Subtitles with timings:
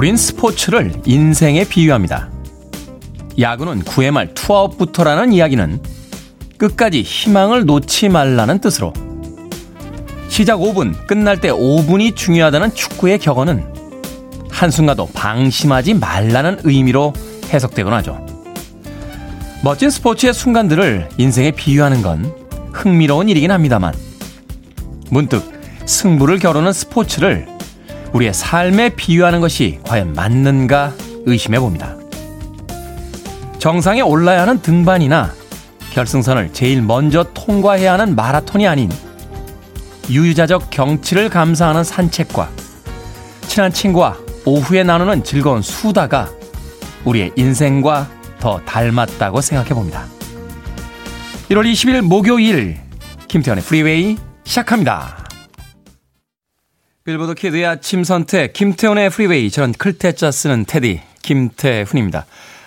[0.00, 2.30] 우린 스포츠를 인생에 비유합니다.
[3.38, 5.78] 야구는 9회 말 투아웃부터라는 이야기는
[6.56, 8.94] 끝까지 희망을 놓지 말라는 뜻으로
[10.30, 13.62] 시작 5분, 끝날 때 5분이 중요하다는 축구의 격언은
[14.50, 17.12] 한순간도 방심하지 말라는 의미로
[17.52, 18.24] 해석되곤 하죠.
[19.62, 22.34] 멋진 스포츠의 순간들을 인생에 비유하는 건
[22.72, 23.92] 흥미로운 일이긴 합니다만
[25.10, 25.44] 문득
[25.84, 27.49] 승부를 겨루는 스포츠를
[28.12, 30.94] 우리의 삶에 비유하는 것이 과연 맞는가
[31.26, 31.96] 의심해 봅니다.
[33.58, 35.32] 정상에 올라야 하는 등반이나
[35.92, 38.90] 결승선을 제일 먼저 통과해야 하는 마라톤이 아닌
[40.08, 42.48] 유유자적 경치를 감사하는 산책과
[43.46, 46.30] 친한 친구와 오후에 나누는 즐거운 수다가
[47.04, 50.04] 우리의 인생과 더 닮았다고 생각해 봅니다.
[51.50, 52.78] 1월 20일 목요일
[53.28, 55.29] 김태훈의 freeway 시작합니다.
[57.04, 62.26] 빌보드 kid의 아침 선택 김태훈의 freeway 저는 클 태자 쓰는 테디 김태훈입니다.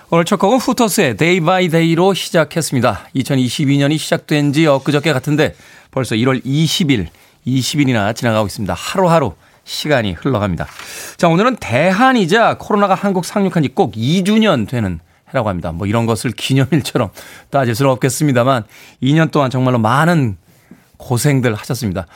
[0.09, 3.09] 오늘 첫 곡은 후터스의 Day by Day로 시작했습니다.
[3.15, 5.55] 2022년이 시작된 지 엊그저께 같은데
[5.91, 7.07] 벌써 1월 20일,
[7.45, 8.73] 20일이나 지나가고 있습니다.
[8.73, 9.33] 하루하루
[9.65, 10.65] 시간이 흘러갑니다.
[11.17, 15.71] 자, 오늘은 대한이자 코로나가 한국 상륙한 지 꼭 2주년 되는 해라고 합니다.
[15.71, 17.09] 뭐 이런 것을 기념일처럼
[17.51, 18.63] 따질 수는 없겠습니다만
[19.03, 20.37] 2년 동안 정말로 많은
[21.03, 22.07] 고생들 하셨습니다.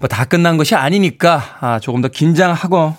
[0.00, 2.94] 뭐 다 끝난 것이 아니니까 아, 조금 더 긴장하고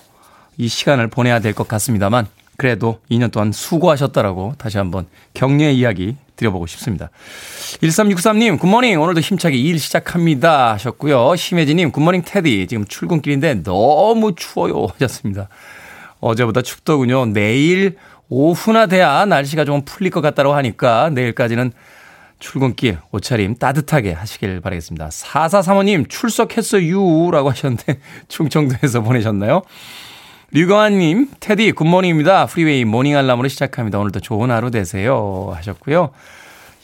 [0.58, 2.28] 이 시간을 보내야 될 것 같습니다만
[2.58, 7.10] 그래도 2년 동안 수고하셨다라고 다시 한번 격려의 이야기 드려보고 싶습니다.
[7.82, 9.00] 1363님, 굿모닝.
[9.02, 10.74] 오늘도 힘차게 일 시작합니다.
[10.74, 11.36] 하셨고요.
[11.36, 12.68] 심혜진님, 굿모닝 테디.
[12.68, 14.88] 지금 출근길인데 너무 추워요.
[14.94, 15.48] 하셨습니다.
[16.20, 17.28] 어제보다 춥더군요.
[17.28, 17.98] 내일
[18.30, 21.72] 오후나 돼야 날씨가 좀 풀릴 것 같다고 하니까 내일까지는
[22.40, 25.10] 출근길 옷차림 따뜻하게 하시길 바라겠습니다.
[25.10, 29.62] 4435님 출석했어요 라고 하셨는데 충청도에서 보내셨나요?
[30.52, 32.46] 류경환님, 테디 good morning입니다.
[32.46, 34.00] freeway morning 알람으로 시작합니다.
[34.00, 35.52] 오늘도 좋은 하루 되세요.
[35.56, 36.12] 하셨고요.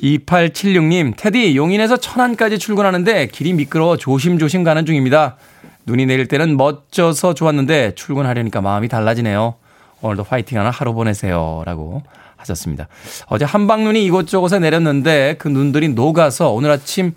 [0.01, 5.37] 2876님, 테디 용인에서 천안까지 출근하는데 길이 미끄러워 조심조심 가는 중입니다.
[5.85, 9.55] 눈이 내릴 때는 멋져서 좋았는데 출근하려니까 마음이 달라지네요.
[10.01, 11.63] 오늘도 화이팅하는 하루 보내세요.
[11.65, 12.03] 라고
[12.41, 12.87] 하셨습니다.
[13.27, 17.13] 어제 한방눈이 이곳저곳에 내렸는데 그 눈들이 녹아서 오늘 아침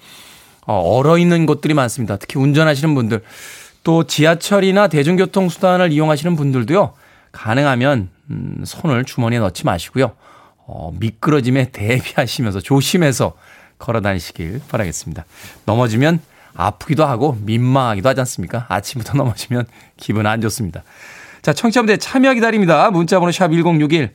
[0.67, 2.17] 어, 얼어 있는 곳들이 많습니다.
[2.17, 3.23] 특히 운전하시는 분들
[3.83, 6.95] 또 지하철이나 대중교통 수단을 이용하시는 분들도요.
[7.33, 10.13] 가능하면 음, 손을 주머니에 넣지 마시고요.
[10.67, 13.35] 어, 미끄러짐에 대비하시면서 조심해서
[13.79, 15.27] 걸어 다니시길 바라겠습니다.
[15.67, 16.21] 넘어지면
[16.55, 18.67] 아프기도 하고 민망하기도 하지 않습니까?
[18.69, 20.83] 아침부터 넘어지면 기분 안 좋습니다.
[21.43, 22.91] 자, 청취자분들 참여 기다립니다.
[22.91, 24.15] 문자번호 샵 1061.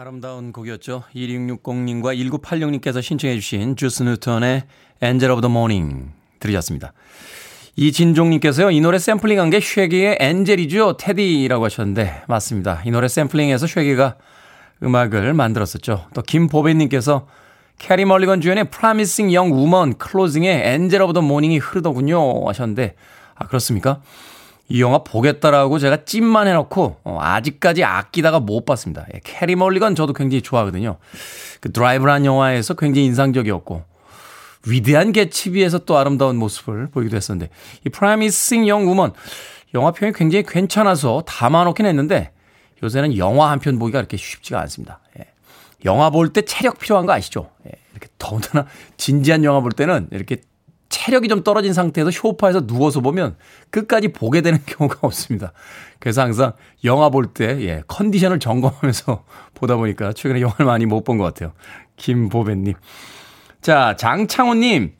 [0.00, 1.02] 아름다운 곡이었죠.
[1.14, 4.62] 2660님과 1986님께서 신청해 주신 주스 뉴턴의
[5.02, 6.94] Angel of the Morning 들으셨습니다.
[7.76, 8.70] 이진종님께서요.
[8.70, 10.96] 이 노래 샘플링한 게 Shaggy의 Angel이죠.
[10.96, 12.80] 테디라고 하셨는데 맞습니다.
[12.86, 14.16] 이 노래 샘플링해서 Shaggy가
[14.82, 16.06] 음악을 만들었었죠.
[16.14, 17.26] 또 김보배님께서
[17.76, 22.94] 캐리 멀리건 주연의 Promising Young Woman closing에 Angel of the Morning이 흐르더군요 하셨는데
[23.34, 24.00] 아 그렇습니까?
[24.70, 29.04] 이 영화 보겠다라고 제가 찜만 해놓고 어, 아직까지 아끼다가 못 봤습니다.
[29.12, 30.96] 예, 캐리 멀리건 저도 굉장히 좋아하거든요.
[31.60, 33.84] 그 드라이브란 영화에서 굉장히 인상적이었고
[34.66, 37.50] 위대한 개츠비에서 또 아름다운 모습을 보이기도 했었는데
[37.84, 39.12] 이 프라미싱 영 우먼
[39.74, 42.32] 영화 표현이 굉장히 괜찮아서 담아놓긴 했는데
[42.82, 45.00] 요새는 영화 한 편 보기가 그렇게 쉽지가 않습니다.
[45.18, 45.24] 예.
[45.84, 47.50] 영화 볼 때 체력 필요한 거 아시죠?
[47.66, 47.72] 예.
[47.92, 50.36] 이렇게 더군다나 진지한 영화 볼 때는 이렇게
[50.90, 53.36] 체력이 좀 떨어진 상태에서 쇼파에서 누워서 보면
[53.70, 55.52] 끝까지 보게 되는 경우가 없습니다.
[55.98, 56.52] 그래서 항상
[56.84, 61.52] 영화 볼 때, 예, 컨디션을 점검하면서 보다 보니까 최근에 영화를 많이 못 본 것 같아요.
[61.96, 62.74] 김보배님.
[63.62, 64.92] 자, 장창호님.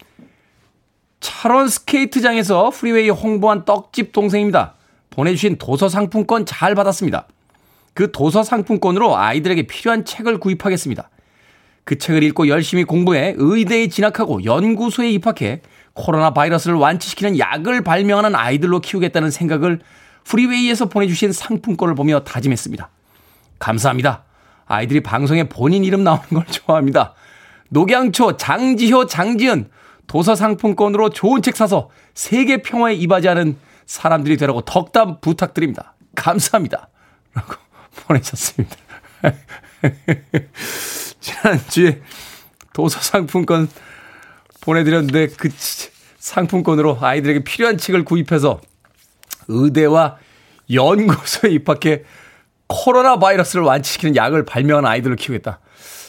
[1.21, 4.75] 철원 스케이트장에서 freeway 홍보한 떡집 동생입니다.
[5.11, 7.27] 보내주신 도서 상품권 잘 받았습니다.
[7.93, 11.11] 그 도서 상품권으로 아이들에게 필요한 책을 구입하겠습니다.
[11.85, 15.61] 그 책을 읽고 열심히 공부해 의대에 진학하고 연구소에 입학해
[15.95, 19.81] 코로나 바이러스를 완치시키는 약을 발명하는 아이들로 키우겠다는 생각을
[20.25, 22.89] 프리웨이에서 보내주신 상품권을 보며 다짐했습니다.
[23.59, 24.25] 감사합니다.
[24.67, 27.15] 아이들이 방송에 본인 이름 나오는 걸 좋아합니다.
[27.71, 29.69] 녹양초, 장지효, 장지은
[30.07, 33.57] 도서 상품권으로 좋은 책 사서 세계 평화에 이바지하는
[33.87, 35.95] 사람들이 되라고 덕담 부탁드립니다.
[36.15, 36.89] 감사합니다.
[37.35, 37.55] 라고
[38.07, 38.77] 보내셨습니다.
[41.21, 42.01] 지난주에
[42.73, 43.69] 도서 상품권
[44.61, 45.49] 보내드렸는데 그
[46.19, 48.61] 상품권으로 아이들에게 필요한 책을 구입해서
[49.49, 50.19] 의대와
[50.73, 52.03] 연구소에 입학해
[52.67, 55.59] 코로나 바이러스를 완치시키는 약을 발명한 아이들을 키우겠다.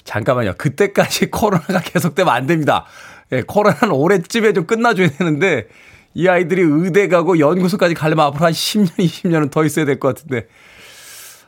[0.03, 0.53] 잠깐만요.
[0.57, 2.86] 그때까지 코로나가 계속되면 안 됩니다.
[3.31, 5.68] 예, 코로나는 올해쯤에 좀 끝나줘야 되는데
[6.13, 10.47] 이 아이들이 의대 가고 연구소까지 가려면 앞으로 한 10년, 20년은 더 있어야 될 것 같은데.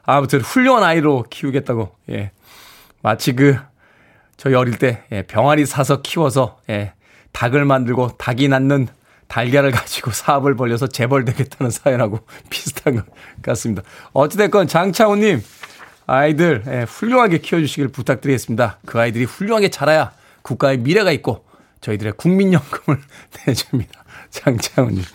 [0.04, 1.96] 아무튼 훌륭한 아이로 키우겠다고.
[2.12, 2.32] 예.
[3.02, 3.58] 마치 그
[4.44, 6.92] 저희 어릴 때 예, 병아리 사서 키워서 예,
[7.32, 8.90] 닭을 만들고 닭이 낳는
[9.30, 12.20] 달걀을 가지고 사업을 벌려서 재벌되겠다는 사연하고
[12.50, 13.06] 비슷한 것
[13.42, 13.84] 같습니다.
[14.12, 15.42] 어찌됐건 장차훈님
[16.08, 18.80] 아이들 예, 훌륭하게 키워주시길 부탁드리겠습니다.
[18.86, 20.12] 그 아이들이 훌륭하게 자라야
[20.42, 21.46] 국가의 미래가 있고
[21.80, 23.00] 저희들의 국민연금을
[23.48, 24.04] 내줍니다.
[24.30, 25.06] 장차훈님.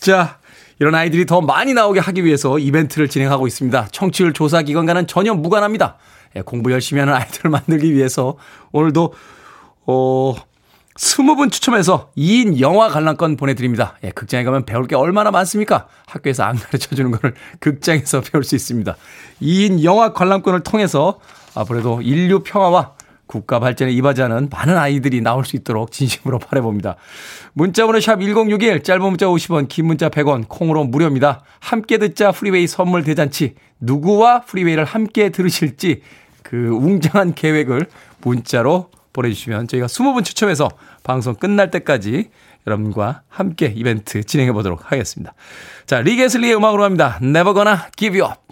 [0.00, 0.38] 자,
[0.80, 3.90] 이런 아이들이 더 많이 나오게 하기 위해서 이벤트를 진행하고 있습니다.
[3.92, 5.98] 청취율 조사 기관과는 전혀 무관합니다.
[6.36, 8.36] 예, 공부 열심히 하는 아이들을 만들기 위해서
[8.72, 9.14] 오늘도
[9.86, 10.34] 어
[10.96, 13.96] 20분 추첨해서 2인 영화 관람권 보내드립니다.
[14.04, 15.88] 예, 극장에 가면 배울 게 얼마나 많습니까?
[16.06, 18.96] 학교에서 안 가르쳐 주는 거를 극장에서 배울 수 있습니다.
[19.42, 21.18] 2인 영화 관람권을 통해서
[21.54, 22.94] 앞으로도 인류 평화와
[23.26, 26.96] 국가 발전에 이바지하는 많은 아이들이 나올 수 있도록 진심으로 바라봅니다.
[27.54, 31.42] 문자번호 sharp 1061, 짧은 문자 50원, 긴 문자 100원, 콩으로 무료입니다.
[31.58, 33.54] 함께 듣자 freeway 선물 대잔치.
[33.80, 36.02] 누구와 freeway를 함께 들으실지
[36.44, 37.88] 그 웅장한 계획을
[38.22, 40.68] 문자로 보내주시면 저희가 20분 추첨해서
[41.02, 42.30] 방송 끝날 때까지
[42.66, 45.34] 여러분과 함께 이벤트 진행해 보도록 하겠습니다.
[45.86, 47.18] 자, 릭 애슬리의 음악으로 갑니다.
[47.22, 48.43] Never gonna give you up.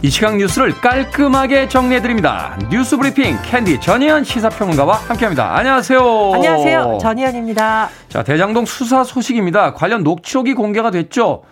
[0.00, 2.56] 이 시각 뉴스를 깔끔하게 정리해드립니다.
[2.70, 5.56] 뉴스 브리핑 캔디 전희연 시사평론가와 함께합니다.
[5.56, 6.34] 안녕하세요.
[6.34, 6.98] 안녕하세요.
[7.00, 7.88] 전희연입니다.
[8.08, 9.74] 자, 대장동 수사 소식입니다.
[9.74, 11.42] 관련 녹취록이 공개가 됐죠.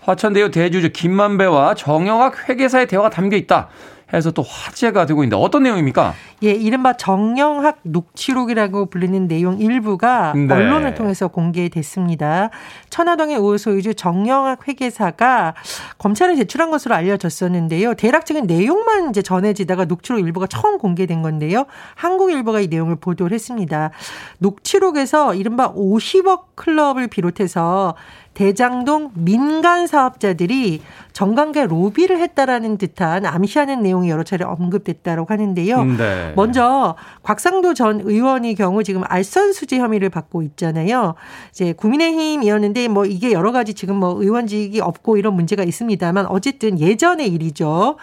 [0.00, 3.68] 화천대유 대주주 김만배와 정영학 회계사의 대화가 담겨 있다.
[4.12, 6.14] 해서 또 화제가 되고 있는데 어떤 내용입니까?
[6.42, 10.52] 예, 이른바 정영학 녹취록이라고 불리는 내용 일부가 네.
[10.52, 12.50] 언론을 통해서 공개됐습니다.
[12.90, 15.54] 천화동의 우 소유주 정영학 회계사가
[15.98, 17.94] 검찰에 제출한 것으로 알려졌었는데요.
[17.94, 21.66] 대략적인 내용만 이제 전해지다가 녹취록 일부가 처음 공개된 건데요.
[21.94, 23.90] 한국일보가 이 내용을 보도를 했습니다.
[24.38, 27.94] 녹취록에서 이른바 50억 클럽을 비롯해서
[28.34, 30.80] 대장동 민간 사업자들이
[31.12, 35.76] 정관계 로비를 했다라는 듯한 암시하는 내용이 여러 차례 언급됐다고 하는데요.
[35.76, 36.32] 음, 네.
[36.34, 41.14] 먼저 곽상도 전 의원의 경우 지금 알선 수재 혐의를 받고 있잖아요.
[41.50, 47.28] 이제 국민의힘이었는데 뭐 이게 여러 가지 지금 뭐 의원직이 없고 이런 문제가 있습니다만 어쨌든 예전의
[47.28, 47.96] 일이죠.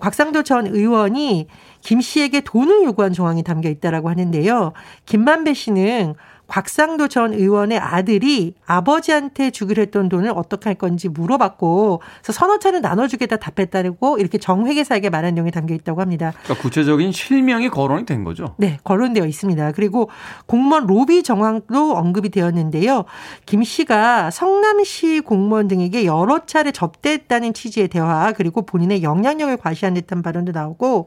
[0.00, 1.48] 곽상도 전 의원이
[1.80, 4.72] 김 씨에게 돈을 요구한 정황이 담겨 있다라고 하는데요.
[5.06, 6.14] 김만배 씨는
[6.48, 12.80] 곽상도 전 의원의 아들이 아버지한테 주기로 했던 돈을 어떻게 할 건지 물어봤고 그래서 서너 차례
[12.80, 16.32] 나눠주겠다 답했다고 이렇게 정회계사에게 말한 내용이 담겨 있다고 합니다.
[16.42, 18.54] 그러니까 구체적인 실명이 거론이 된 거죠?
[18.58, 19.72] 네, 거론되어 있습니다.
[19.72, 20.10] 그리고
[20.46, 23.04] 공무원 로비 정황도 언급이 되었는데요.
[23.46, 30.22] 김 씨가 성남시 공무원 등에게 여러 차례 접대했다는 취지의 대화 그리고 본인의 영향력을 과시한 듯한
[30.22, 31.06] 발언도 나오고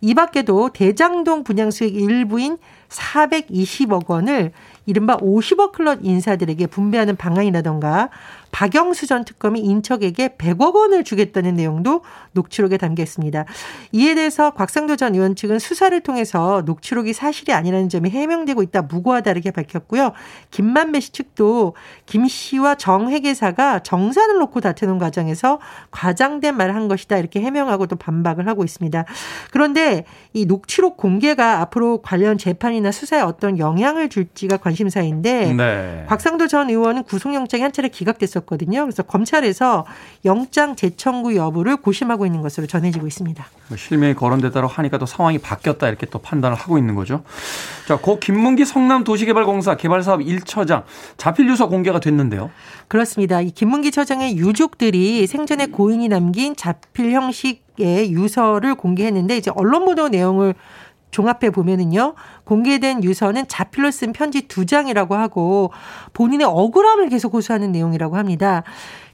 [0.00, 2.56] 이 밖에도 대장동 분양 수익 일부인
[2.88, 4.52] 420억 원을
[4.86, 8.10] 이른바 50억 클럽 인사들에게 분배하는 방안이라던가
[8.56, 13.44] 박영수 전 특검이 인척에게 100억 원을 주겠다는 내용도 녹취록에 담겨 있습니다.
[13.92, 19.30] 이에 대해서 곽상도 전 의원 측은 수사를 통해서 녹취록이 사실이 아니라는 점이 해명되고 있다 무고하다
[19.32, 20.12] 이렇게 밝혔고요.
[20.50, 21.74] 김만배 씨 측도
[22.06, 25.60] 김 씨와 정 회계사가 정산을 놓고 다투는 과정에서
[25.90, 29.04] 과장된 말을 한 것이다 이렇게 해명하고 또 반박을 하고 있습니다.
[29.50, 36.04] 그런데 이 녹취록 공개가 앞으로 관련 재판이나 수사에 어떤 영향을 줄지가 관심사인데 네.
[36.08, 38.82] 곽상도 전 의원은 구속영장이 한 차례 기각됐었고 있었거든요.
[38.82, 39.86] 그래서 검찰에서
[40.24, 43.44] 영장 재청구 여부를 고심하고 있는 것으로 전해지고 있습니다.
[43.68, 47.22] 뭐 실명이 거론되다고 하니까 또 상황이 바뀌었다 이렇게 또 판단을 하고 있는 거죠.
[47.86, 50.84] 자, 고 김문기 성남도시개발공사 개발사업 1처장
[51.16, 52.50] 자필 유서 공개가 됐는데요.
[52.88, 53.40] 그렇습니다.
[53.40, 60.54] 이 김문기 처장의 유족들이 생전에 고인이 남긴 자필 형식의 유서를 공개했는데 이제 언론 보도 내용을
[61.16, 62.14] 종합해 보면은요.
[62.44, 65.72] 공개된 유서는 자필로 쓴 편지 두 장이라고 하고
[66.12, 68.64] 본인의 억울함을 계속 호소하는 내용이라고 합니다.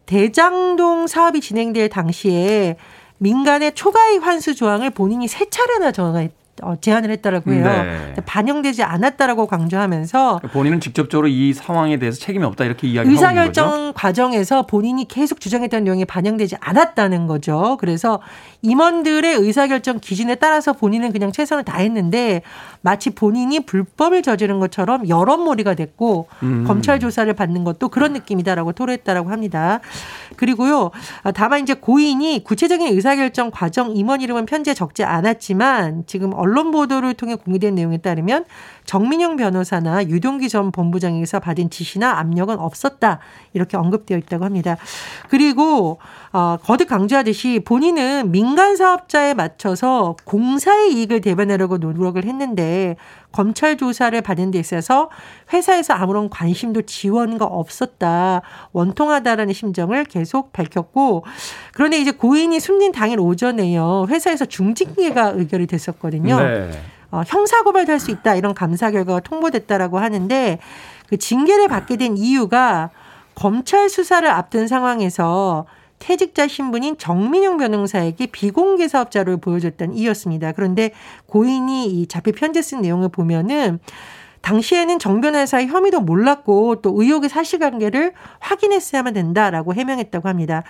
[0.06, 2.76] 대장동 사업이 진행될 당시에
[3.18, 7.64] 민간의 초과이익 환수 조항을 본인이 세 차례나 정했 어, 제안을 했다라고 해요.
[7.64, 8.14] 네.
[8.26, 15.08] 반영되지 않았다라고 강조하면서 본인은 직접적으로 이 상황에 대해서 책임이 없다 이렇게 이야기하고 의사결정 과정에서 본인이
[15.08, 17.78] 계속 주장했던 내용이 반영되지 않았다는 거죠.
[17.80, 18.20] 그래서
[18.60, 22.42] 임원들의 의사결정 기준에 따라서 본인은 그냥 최선을 다했는데
[22.82, 26.64] 마치 본인이 불법을 저지른 것처럼 여론몰이가 됐고 음.
[26.66, 29.80] 검찰 조사를 받는 것도 그런 느낌이다라고 토로했다라고 합니다.
[30.36, 30.90] 그리고요.
[31.34, 37.36] 다만 이제 고인이 구체적인 의사결정 과정 임원 이름은 편지에 적지 않았지만 지금 언론 보도를 통해
[37.36, 38.44] 공개된 내용에 따르면
[38.84, 43.18] 정민영 변호사나 유동기 전 본부장에게서 받은 지시나 압력은 없었다.
[43.52, 44.76] 이렇게 언급되어 있다고 합니다.
[45.28, 45.98] 그리고
[46.32, 52.96] 어, 거듭 강조하듯이 본인은 민간 사업자에 맞춰서 공사의 이익을 대변하려고 노력을 했는데
[53.32, 55.10] 검찰 조사를 받은 데 있어서
[55.52, 58.42] 회사에서 아무런 관심도 지원과 없었다.
[58.72, 61.24] 원통하다라는 심정을 계속 밝혔고
[61.72, 64.06] 그런데 이제 고인이 숨진 당일 오전에요.
[64.08, 66.38] 회사에서 중징계가 의결이 됐었거든요.
[66.40, 66.70] 네.
[67.12, 70.58] 어, 형사고발할 수 있다 이런 감사 결과가 통보됐다라고 하는데
[71.08, 72.90] 그 징계를 받게 된 이유가
[73.34, 75.66] 검찰 수사를 앞둔 상황에서
[75.98, 80.52] 퇴직자 신분인 정민영 변호사에게 비공개 사업자를 보여줬다는 이유였습니다.
[80.52, 80.90] 그런데
[81.26, 83.78] 고인이 이 자필 편지 쓴 내용을 보면은
[84.42, 90.64] 당시에는 정 변호사의 혐의도 몰랐고 또 의혹의 사실관계를 확인했어야만 된다라고 해명했다고 합니다.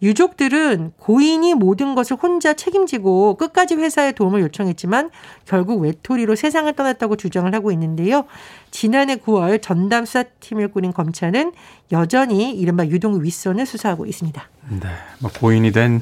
[0.00, 5.10] 유족들은 고인이 모든 것을 혼자 책임지고 끝까지 회사에 도움을 요청했지만
[5.44, 8.24] 결국 외톨이로 세상을 떠났다고 주장을 하고 있는데요.
[8.70, 11.52] 지난해 9월 전담 수사팀을 꾸린 검찰은
[11.90, 14.40] 여전히 이른바 유동 윗선을 수사하고 있습니다.
[14.80, 14.88] 네.
[15.18, 16.00] 뭐 고인이 된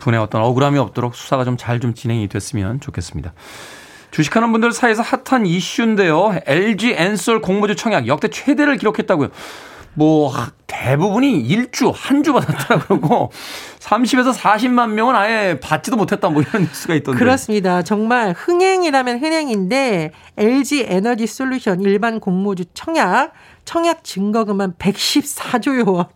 [0.00, 3.32] 분의 어떤 억울함이 없도록 수사가 좀 잘좀 좀 진행이 됐으면 좋겠습니다.
[4.12, 6.38] 주식하는 분들 사이에서 핫한 이슈인데요.
[6.46, 9.30] LG 엔솔 공모주 청약 역대 최대를 기록했다고요.
[9.94, 10.32] 뭐
[10.66, 13.30] 대부분이 일주 한 주 받았다 그러고
[13.78, 17.18] 30에서 40만 명은 아예 받지도 못했다 뭐 이런 뉴스가 있던데.
[17.18, 17.82] 그렇습니다.
[17.82, 23.32] 정말 흥행이라면 흥행인데 LG 에너지 솔루션 일반 공모주 청약
[23.64, 26.06] 청약 증거금은 114조요 원.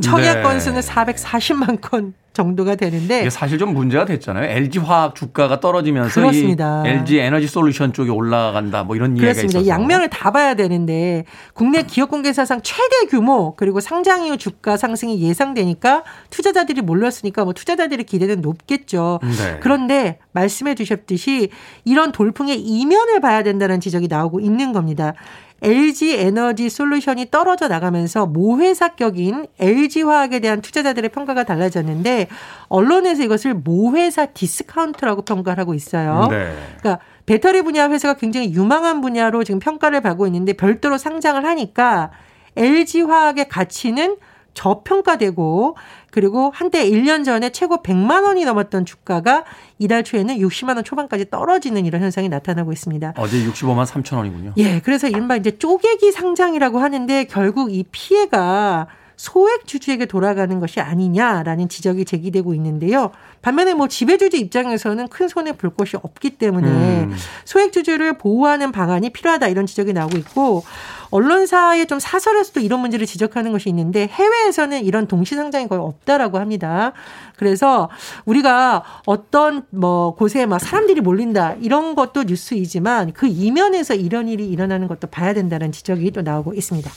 [0.00, 0.42] 청약 네.
[0.42, 4.44] 건수는 440만 건 정도가 되는데 사실 좀 문제가 됐잖아요.
[4.48, 6.82] LG 화학 주가가 떨어지면서 그렇습니다.
[6.86, 9.58] LG 에너지 솔루션 쪽에 올라간다 뭐 이런 이야기가 그렇습니다.
[9.58, 14.76] 있어서 양면을 다 봐야 되는데 국내 기업 공개 사상 최대 규모 그리고 상장 이후 주가
[14.76, 19.18] 상승이 예상되니까 투자자들이 몰렸으니까 뭐 투자자들의 기대는 높겠죠.
[19.22, 19.58] 네.
[19.60, 21.50] 그런데 말씀해 주셨듯이
[21.84, 25.14] 이런 돌풍의 이면을 봐야 된다는 지적이 나오고 있는 겁니다.
[25.62, 32.28] LG 에너지 솔루션이 떨어져 나가면서 모회사격인 LG 화학에 대한 투자자들의 평가가 달라졌는데
[32.68, 36.28] 언론에서 이것을 모회사 디스카운트라고 평가를 하고 있어요.
[36.30, 36.54] 네.
[36.78, 42.10] 그러니까 배터리 분야 회사가 굉장히 유망한 분야로 지금 평가를 받고 있는데 별도로 상장을 하니까
[42.56, 44.16] LG 화학의 가치는
[44.60, 45.76] 저평가되고
[46.10, 49.44] 그리고 한때 1년 전에 최고 100만 원이 넘었던 주가가
[49.78, 53.14] 이달 초에는 60만 원 초반까지 떨어지는 이런 현상이 나타나고 있습니다.
[53.16, 54.52] 어제 65만 3천 원이군요.
[54.58, 61.68] 예, 그래서 이른바 이제 쪼개기 상장이라고 하는데 결국 이 피해가 소액 주주에게 돌아가는 것이 아니냐라는
[61.68, 63.12] 지적이 제기되고 있는데요.
[63.42, 67.16] 반면에 뭐 지배주주 입장에서는 큰 손해 볼 것이 없기 때문에 음.
[67.44, 70.64] 소액 주주를 보호하는 방안이 필요하다 이런 지적이 나오고 있고
[71.10, 76.92] 언론사의 좀 사설에서도 이런 문제를 지적하는 것이 있는데 해외에서는 이런 동시 상장이 거의 없다라고 합니다.
[77.36, 77.88] 그래서
[78.26, 84.88] 우리가 어떤 뭐 곳에 막 사람들이 몰린다 이런 것도 뉴스이지만 그 이면에서 이런 일이 일어나는
[84.88, 86.90] 것도 봐야 된다는 지적이 또 나오고 있습니다.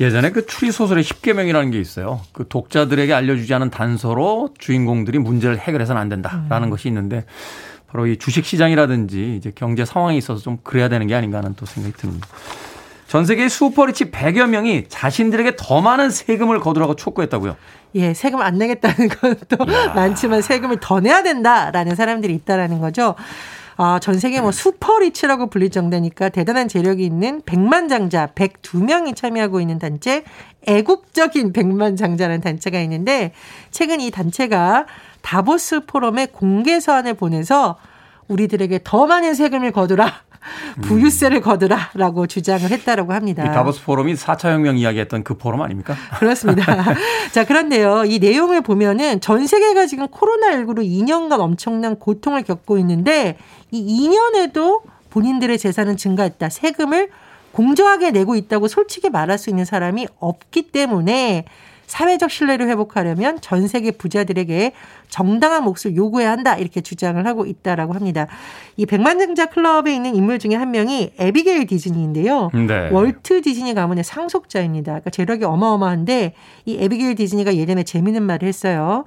[0.00, 2.22] 예전에 그 추리 소설의 10계명이라는 게 있어요.
[2.32, 6.70] 그 독자들에게 알려주지 않은 단서로 주인공들이 문제를 해결해 서는 안 된다라는 음.
[6.70, 7.24] 것이 있는데
[7.88, 11.66] 바로 이 주식 시장이라든지 이제 경제 상황에 있어서 좀 그래야 되는 게 아닌가 하는 또
[11.66, 12.26] 생각이 듭니다.
[13.06, 17.56] 전 세계 슈퍼리치 100여 명이 자신들에게 더 많은 세금을 거두라고 촉구했다고요.
[17.96, 23.14] 예, 세금 안 내겠다는 것도 많지만 세금을 더 내야 된다라는 사람들이 있다라는 거죠.
[23.76, 30.24] 아, 전 세계 뭐 슈퍼리치라고 불릴 정도니까 대단한 재력이 있는 백만장자 102명이 참여하고 있는 단체
[30.66, 33.32] 애국적인 백만장자라는 단체가 있는데
[33.70, 34.86] 최근 이 단체가
[35.22, 37.78] 다보스 포럼에 공개 서한을 보내서
[38.28, 40.12] 우리들에게 더 많은 세금을 거두라.
[40.82, 43.44] 부유세를 거두라라고 주장을 했다라고 합니다.
[43.44, 45.94] 이 다보스 포럼이 4차 혁명 이야기했던 그 포럼 아닙니까?
[46.18, 46.94] 그렇습니다.
[47.30, 48.04] 자, 그런데요.
[48.06, 53.36] 이 내용을 보면은 전 세계가 지금 코로나19로 2년간 엄청난 고통을 겪고 있는데
[53.70, 56.48] 이 2년에도 본인들의 재산은 증가했다.
[56.48, 57.10] 세금을
[57.52, 61.44] 공정하게 내고 있다고 솔직히 말할 수 있는 사람이 없기 때문에
[61.86, 64.72] 사회적 신뢰를 회복하려면 전 세계 부자들에게
[65.08, 68.26] 정당한 몫을 요구해야 한다 이렇게 주장을 하고 있다라고 합니다.
[68.76, 72.50] 이 백만장자 클럽에 있는 인물 중에 한 명이 에비게일 디즈니인데요.
[72.54, 72.88] 네.
[72.90, 74.92] 월트 디즈니 가문의 상속자입니다.
[74.92, 76.34] 그러니까 재력이 어마어마한데
[76.64, 79.04] 이 에비게일 디즈니가 예전에 재미있는 말을 했어요.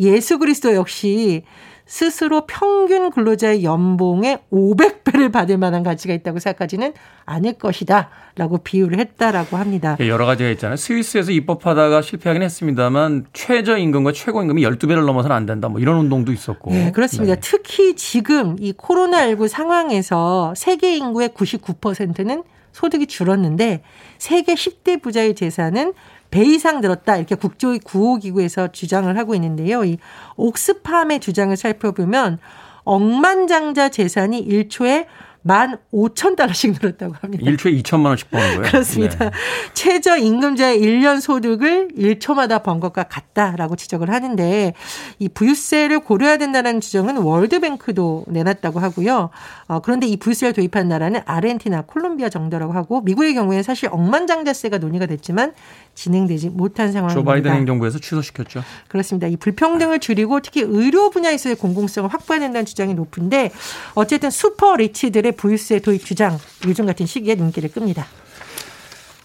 [0.00, 1.42] 예수 그리스도 역시
[1.86, 6.92] 스스로 평균 근로자의 연봉의 500배를 받을 만한 가치가 있다고 생각하지는
[7.24, 8.08] 않을 것이다.
[8.36, 9.96] 라고 비유를 했다라고 합니다.
[10.00, 10.76] 예, 여러 가지가 있잖아요.
[10.76, 15.68] 스위스에서 입법하다가 실패하긴 했습니다만 최저임금과 최고임금이 12배를 넘어서는 안 된다.
[15.68, 16.70] 뭐 이런 운동도 있었고.
[16.70, 17.34] 네, 그렇습니다.
[17.34, 17.40] 네.
[17.42, 23.82] 특히 지금 이 코로나19 상황에서 세계 인구의 99%는 소득이 줄었는데
[24.18, 25.92] 세계 10대 부자의 재산은
[26.32, 29.84] 배 이상 늘었다 이렇게 국조의 구호기구에서 주장을 하고 있는데요.
[29.84, 29.98] 이
[30.36, 32.38] 옥스팜의 주장을 살펴보면
[32.84, 35.06] 억만장자 재산이 1초에
[35.44, 37.44] 만 오천 달러씩 늘었다고 합니다.
[37.44, 38.62] 1초에 2천만 원씩 버는 거예요?
[38.62, 39.24] 그렇습니다.
[39.24, 39.30] 네.
[39.74, 44.72] 최저 임금자의 1년 소득을 1초마다 번 것과 같다라고 지적을 하는데
[45.18, 49.30] 이 부유세를 고려해야 된다는 지적은 월드뱅크도 내놨다고 하고요.
[49.66, 55.06] 어, 그런데 이 부유세를 도입한 나라는 아르헨티나, 콜롬비아 정도라고 하고 미국의 경우에는 사실 억만장자세가 논의가
[55.06, 55.54] 됐지만
[55.94, 57.20] 진행되지 못한 상황입니다.
[57.20, 58.62] 조 바이든 행정부에서 취소시켰죠.
[58.88, 59.26] 그렇습니다.
[59.26, 63.52] 이 불평등을 줄이고 특히 의료 분야에서의 공공성을 확보해야 된다는 주장이 높은데
[63.94, 68.06] 어쨌든 슈퍼 리치들의 부유세 도입 주장 요즘 같은 시기에 눈길을 끕니다.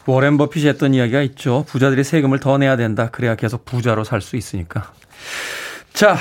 [0.06, 1.66] 워렌 버핏이 했던 이야기가 있죠.
[1.68, 3.10] 부자들이 세금을 더 내야 된다.
[3.12, 4.94] 그래야 계속 부자로 살 수 있으니까.
[5.94, 6.18] 자,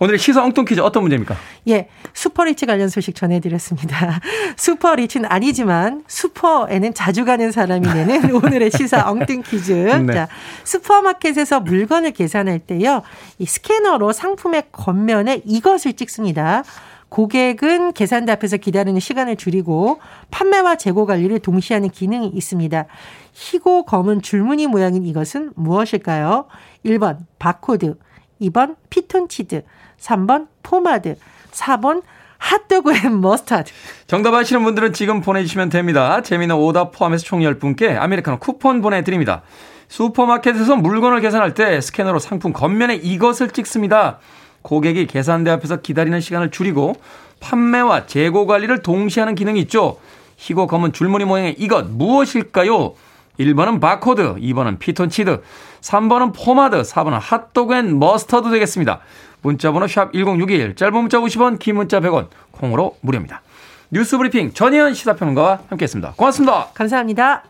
[0.00, 1.36] 오늘의 시사 엉뚱 퀴즈 어떤 문제입니까?
[1.68, 4.20] 예, 슈퍼리치 관련 소식 전해드렸습니다.
[4.56, 9.72] 슈퍼리치는 아니지만 슈퍼에는 자주 가는 사람이 내는 오늘의 시사 엉뚱 퀴즈.
[9.72, 10.12] 네.
[10.12, 10.28] 자,
[10.64, 13.02] 슈퍼마켓에서 물건을 계산할 때요,
[13.38, 16.62] 이 스캐너로 상품의 겉면에 이것을 찍습니다.
[17.08, 19.98] 고객은 계산대 앞에서 기다리는 시간을 줄이고
[20.30, 22.84] 판매와 재고 관리를 동시에 하는 기능이 있습니다.
[23.32, 26.46] 희고 검은 줄무늬 모양인 이것은 무엇일까요?
[26.84, 27.96] 1번 바코드,
[28.40, 29.64] 2번 피톤치드,
[30.00, 31.16] 3번 포마드,
[31.50, 32.02] 4번
[32.38, 33.72] 핫도그 and mustard.
[34.06, 36.22] 정답 아시는 분들은 지금 보내주시면 됩니다.
[36.22, 39.42] 재미는 오답 포함해서 총 10분께 아메리카노 쿠폰 보내드립니다.
[39.88, 44.18] 슈퍼마켓에서 물건을 계산할 때 스캐너로 상품 겉면에 이것을 찍습니다.
[44.62, 46.94] 고객이 계산대 앞에서 기다리는 시간을 줄이고
[47.40, 49.98] 판매와 재고 관리를 동시에 하는 기능이 있죠.
[50.36, 52.94] 희고 검은 줄무늬 모양의 이것 무엇일까요?
[53.40, 55.42] 1번은 바코드, 2번은 피톤치드,
[55.80, 59.00] 3번은 포마드, 4번은 핫도그 and mustard 되겠습니다.
[59.42, 63.42] 문자번호 샵 1061, 짧은 문자 50원, 긴 문자 100원, 콩으로 무료입니다.
[63.90, 66.14] 뉴스 브리핑 전희연 시사평론가와 함께했습니다.
[66.16, 66.68] 고맙습니다.
[66.74, 67.44] 감사합니다.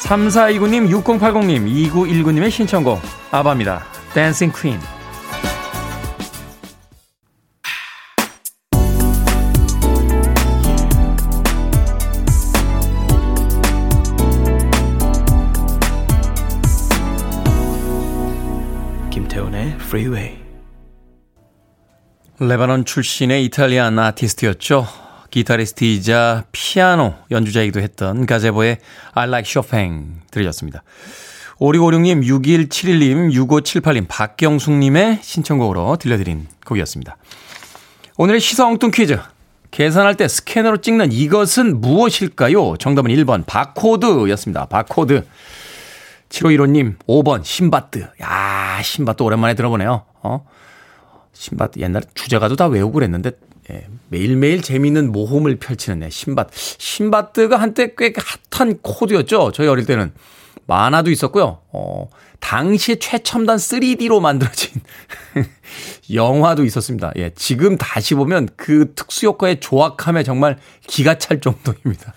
[0.00, 3.84] 3429님, 6080님, 2919님의 신청곡 ABBA입니다.
[4.14, 4.95] Dancing Queen.
[19.86, 20.36] Freeway.
[22.40, 24.86] 레바논 출신의 Italian 아티스트였죠.
[25.30, 28.78] 기타리스트이자 피아노 연주자이기도 했던 Gazebo의
[29.14, 30.82] I Like Chopin 들으셨습니다.
[31.58, 37.16] 5656님, 6171님, 6578님, 박경숙님의 신청곡으로 들려드린 곡이었습니다.
[38.16, 39.18] 오늘의 시사 엉뚱 퀴즈.
[39.70, 42.76] 계산할 때 스캐너로 찍는 이것은 무엇일까요?
[42.78, 44.66] 정답은 1번 바코드였습니다.
[44.66, 45.24] 바코드.
[46.28, 48.08] 7515님, 5번, 신바트.
[48.22, 50.04] 야 신바트 오랜만에 들어보네요.
[50.22, 50.46] 어?
[51.32, 53.32] 신바트 옛날에 주제가도 다 외우고 그랬는데,
[53.70, 56.52] 예, 매일매일 재미있는 모험을 펼치는 애, 신바트.
[56.54, 58.12] 신바트가 한때 꽤
[58.50, 59.52] 핫한 코드였죠.
[59.52, 60.12] 저희 어릴 때는.
[60.66, 61.60] 만화도 있었고요.
[61.72, 62.08] 어,
[62.40, 64.80] 당시에 최첨단 3D로 만들어진
[66.12, 67.12] 영화도 있었습니다.
[67.16, 72.14] 예, 지금 다시 보면 그 특수 효과의 조악함에 정말 기가 찰 정도입니다.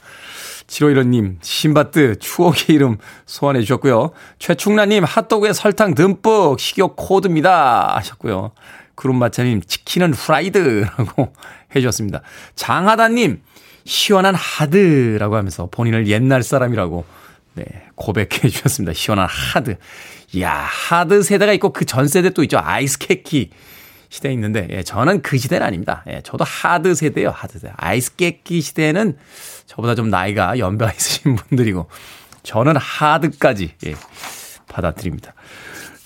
[0.70, 4.12] 7515님, 신바드 추억의 이름 소환해 주셨고요.
[4.38, 7.96] 최충나님, 핫도그에 설탕 듬뿍 식욕 코드입니다.
[7.98, 8.52] 하셨고요.
[8.96, 11.34] 구름마차님, 치킨은 fried라고
[11.76, 12.22] 해 주셨습니다.
[12.56, 13.42] 장하다님,
[13.86, 17.06] 시원한 하드라고 하면서 본인을 옛날 사람이라고
[17.56, 17.64] 네,
[17.96, 18.94] 고백해 주셨습니다.
[18.94, 19.78] 시원한 하드.
[20.34, 22.60] 이야, 하드 세대가 있고 그 전 세대 또 있죠.
[22.62, 23.50] 아이스 케키
[24.10, 26.04] 시대에 있는데, 예, 저는 그 시대는 아닙니다.
[26.08, 27.74] 예, 저도 하드 세대예요, 하드 세대.
[27.78, 29.18] 아이스 깨끼 시대는
[29.68, 31.88] 저보다 좀 나이가 연배가 있으신 분들이고,
[32.44, 33.96] 저는 하드까지, 예,
[34.68, 35.34] 받아들입니다.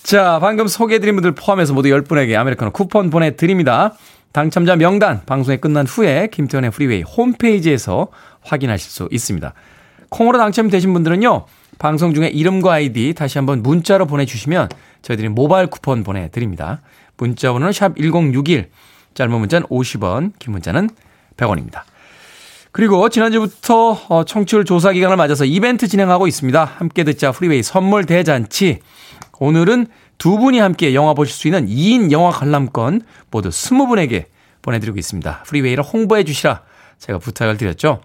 [0.02, 3.94] 자, 방금 소개해드린 분들 포함해서 모두 10분에게 아메리카노 쿠폰 보내드립니다.
[4.32, 8.08] 당첨자 명단 방송이 끝난 후에 김태훈의 Freeway 홈페이지에서
[8.42, 9.54] 확인하실 수 있습니다.
[10.10, 11.46] 콩으로 당첨되신 분들은요,
[11.78, 14.68] 방송 중에 이름과 아이디 다시 한번 문자로 보내주시면
[15.02, 16.82] 저희들이 모바일 쿠폰 보내드립니다.
[17.16, 18.70] 문자 번호는 샵 1061,
[19.14, 20.90] 짧은 문자는 50원, 긴 문자는
[21.36, 21.82] 100원입니다.
[22.72, 26.64] 그리고 지난주부터 어, 청취율 조사 기간을 맞아서 이벤트 진행하고 있습니다.
[26.64, 28.80] 함께 듣자 Freeway 선물 대잔치.
[29.38, 29.86] 오늘은
[30.18, 34.26] 두 분이 함께 영화 보실 수 있는 2인 영화 관람권 모두 20분에게
[34.62, 35.42] 보내드리고 있습니다.
[35.44, 36.62] Freeway를 홍보해 주시라
[36.98, 38.00] 제가 부탁을 드렸죠.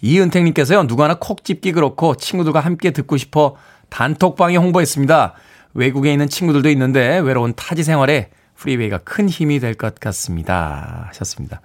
[0.00, 3.56] 이은택님께서요, 누구나 콕 집기 그렇고 친구들과 함께 듣고 싶어
[3.90, 5.34] 단톡방에 홍보했습니다.
[5.74, 11.06] 외국에 있는 친구들도 있는데 외로운 타지 생활에 프리웨이가 큰 힘이 될 것 같습니다.
[11.08, 11.60] 하셨습니다.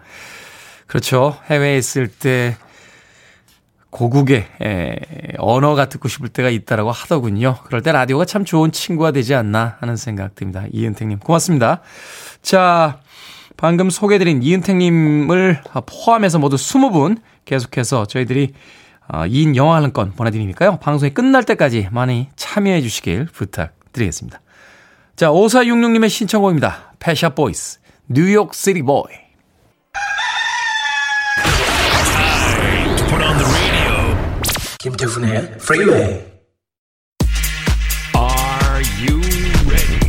[0.88, 1.38] 그렇죠.
[1.50, 2.56] 해외에 있을 때
[3.90, 4.98] 고국의 에,
[5.38, 7.58] 언어가 듣고 싶을 때가 있다라고 하더군요.
[7.66, 10.66] 그럴 때 라디오가 참 좋은 친구가 되지 않나 하는 생각 듭니다.
[10.72, 11.82] 이은택님 고맙습니다.
[12.42, 13.00] 자,
[13.58, 18.54] 방금 소개해드린 이은택님을 포함해서 모두 20분 계속해서 저희들이
[19.08, 20.78] 2인 어, 영화 관람권 보내드리니까요.
[20.78, 24.42] 방송이 끝날 때까지 많이 참여해 주시길 부탁 드리겠습니다.
[25.16, 26.94] 자, 5466님의 신청곡입니다.
[27.00, 29.26] Pet Shop Boys, New York City Boy.
[34.80, 36.22] 김태훈의 Freeway
[38.16, 39.20] Are you
[39.68, 40.00] ready?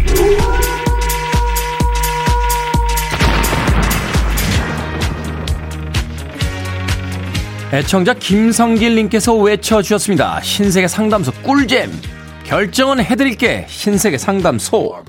[7.73, 10.43] 애청자 김성길님께서 외쳐주셨습니다.
[10.43, 12.16] 신세계 상담소 꿀잼.
[12.47, 13.67] 결정은 해드릴게.
[13.69, 15.03] 신세계 상담소.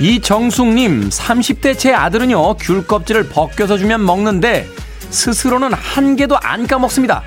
[0.00, 4.66] 이정숙님, 30대 제 아들은요, 귤 껍질을 벗겨서 주면 먹는데,
[5.10, 7.22] 스스로는 한 개도 안 까먹습니다.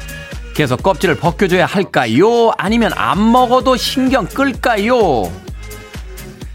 [0.55, 2.51] 계속 껍질을 벗겨줘야 할까요?
[2.57, 5.31] 아니면 안 먹어도 신경 끌까요?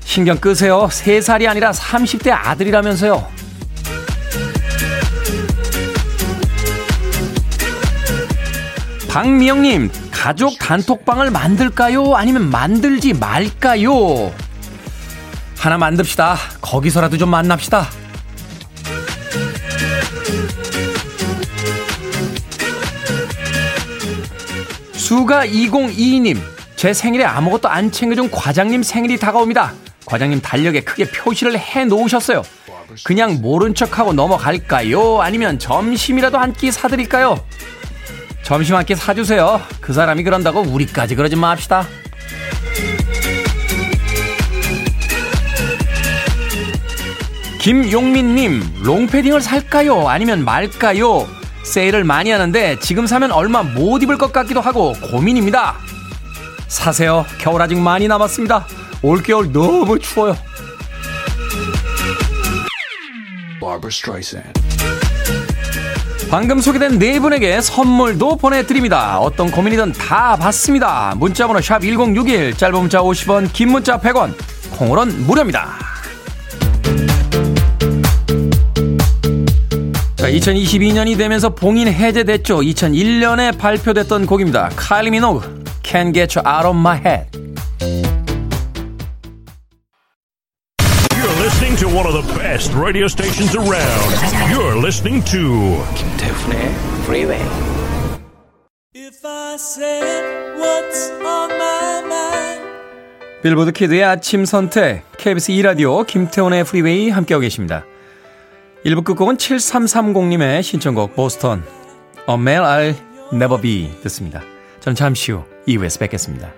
[0.01, 0.89] 신경 끄세요.
[0.91, 3.38] 3살이 아니라 30대 아들이라면서요.
[9.23, 12.15] 박미영님, 가족 단톡방을 만들까요?
[12.15, 14.33] 아니면 만들지 말까요?
[15.59, 16.37] 하나 만듭시다.
[16.61, 17.89] 거기서라도 좀 만납시다.
[24.93, 26.39] 수가 2022님,
[26.77, 29.73] 제 생일에 아무것도 안 챙겨준 과장님 생일이 다가옵니다.
[30.05, 32.43] 과장님 달력에 크게 표시를 해 놓으셨어요.
[33.05, 35.21] 그냥 모른 척하고 넘어갈까요?
[35.21, 37.39] 아니면 점심이라도 한 끼 사드릴까요?
[38.49, 39.61] 점심 한 끼 사주세요.
[39.83, 41.87] 그 사람이 그런다고 우리까지 그러지 맙시다.
[47.61, 50.09] 김용민님, 롱패딩을 살까요?
[50.09, 51.27] 아니면 말까요?
[51.65, 55.77] 세일을 많이 하는데 지금 사면 얼마 못 입을 것 같기도 하고 고민입니다.
[56.69, 57.27] 사세요.
[57.39, 58.67] 겨울 아직 많이 남았습니다.
[59.03, 60.37] 올겨울 너무 추워요.
[66.31, 69.19] 방금 소개된 네 분에게 선물도 보내드립니다.
[69.19, 71.15] 어떤 고민이든 다 받습니다.
[71.17, 74.35] 문자번호 샵 1061, 짧은 문자 50원, 긴 문자 100원,
[74.73, 75.79] 콩으론 무료입니다.
[80.17, 82.59] 자, 2022년이 되면서 봉인 해제됐죠.
[82.59, 84.69] 2001년에 발표됐던 곡입니다.
[84.77, 87.38] 칼리 미노그, Can't Get You Out of My Head.
[91.99, 94.09] One of the best radio stations around.
[94.53, 96.71] You're listening to 김태훈의
[97.03, 97.43] Freeway.
[98.95, 102.63] If I said what's on my mind.
[103.43, 107.85] 빌보드 kid의 아침 선택, KBS 2 라디오 김태훈의 Freeway 함께하고 계십니다.
[108.87, 111.65] 1부 끝곡은 7330님의 신청곡 Boston
[112.29, 112.95] A Man I'll
[113.33, 114.43] Never Be 듣습니다.
[114.79, 116.53] 저는 잠시 후 2부에서 뵙겠습니다.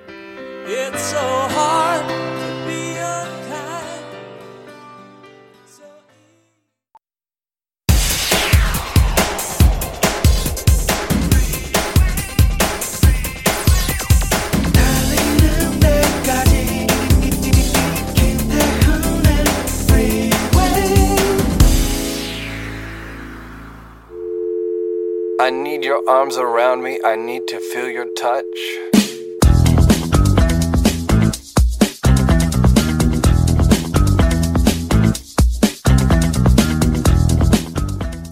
[25.81, 27.01] Need your arms around me.
[27.05, 28.45] I need to feel your touch.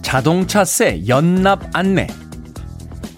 [0.03, 2.07] 자동차세 연납 안내.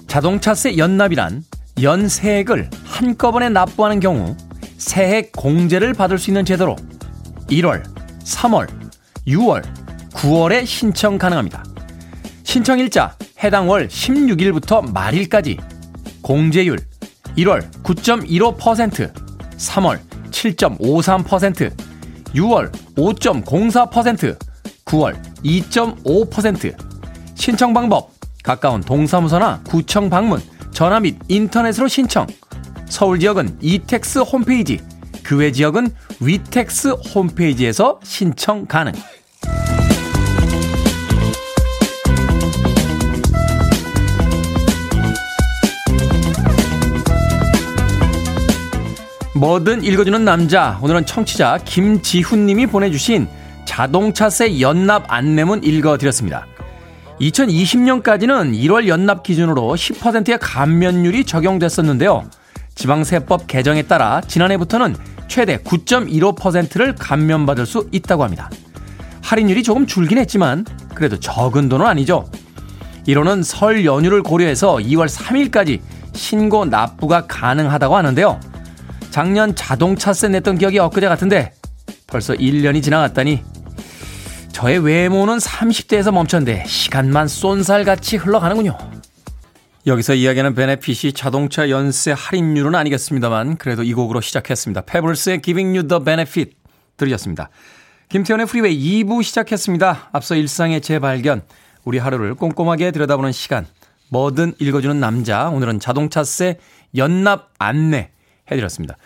[0.08, 1.44] 자동차세 연납이란
[1.82, 4.36] 연세액을 한꺼번에 납부하는 경우
[4.78, 6.76] 세액 공제를 받을 수 있는 제도로
[7.50, 7.84] 1월,
[8.24, 8.68] 3월,
[9.28, 9.64] 6월,
[10.14, 11.71] 9월에 신청 가능합니다.
[12.44, 15.58] 신청일자 해당 월 16일부터 말일까지
[16.22, 16.80] 공제율
[17.38, 19.14] 1월 9.15%,
[19.58, 20.00] 3월
[20.32, 21.72] 7.53%,
[22.36, 24.38] 6월 5.04%,
[24.86, 26.76] 9월 2.5%.
[27.36, 28.12] 신청 방법
[28.44, 32.28] 가까운 동사무소나 구청 방문, 전화 및 인터넷으로 신청.
[32.88, 34.80] 서울 지역은 이텍스 홈페이지
[35.24, 35.88] 그 외 지역은
[36.20, 38.92] 위텍스 홈페이지에서 신청 가능.
[49.42, 50.78] 뭐든 읽어주는 남자.
[50.84, 53.28] 오늘은 청취자 김지훈 님이 보내주신
[53.66, 56.46] 자동차세 연납 안내문 읽어드렸습니다.
[57.20, 62.30] 2020년까지는 1월 연납 기준으로 10%의 감면율이 적용됐었는데요.
[62.76, 64.96] 지방세법 개정에 따라 지난해부터는
[65.28, 68.48] 최대 9.15%를 감면받을 수 있다고 합니다.
[69.24, 72.30] 할인율이 조금 줄긴 했지만 그래도 적은 돈은 아니죠.
[73.08, 75.80] 이로는 설 연휴를 고려해서 2월 3일까지
[76.14, 78.51] 신고 납부가 가능하다고 하는데요.
[79.12, 81.54] 작년 자동차세 냈던 기억이 엊그제 같은데
[82.08, 83.44] 벌써 1년이 지나갔다니
[84.54, 88.78] 저의 외모는 30대에서 멈췄는데 시간만 쏜살같이 흘러가는군요.
[89.88, 94.82] 여기서 이야기하는 benefit이 자동차 연세 할인율은 아니겠습니다만 그래도 이 곡으로 시작했습니다.
[94.82, 96.56] Pebbles의 Giving You the Benefit
[96.98, 97.50] 들으셨습니다.
[98.10, 100.10] 김태훈의 Freeway 2부 시작했습니다.
[100.12, 101.42] 앞서 일상의 재발견,
[101.84, 103.66] 우리 하루를 꼼꼼하게 들여다보는 시간,
[104.10, 106.60] 뭐든 읽어주는 남자, 오늘은 자동차세
[106.96, 108.12] 연납 안내
[108.52, 108.98] 해드렸습니다.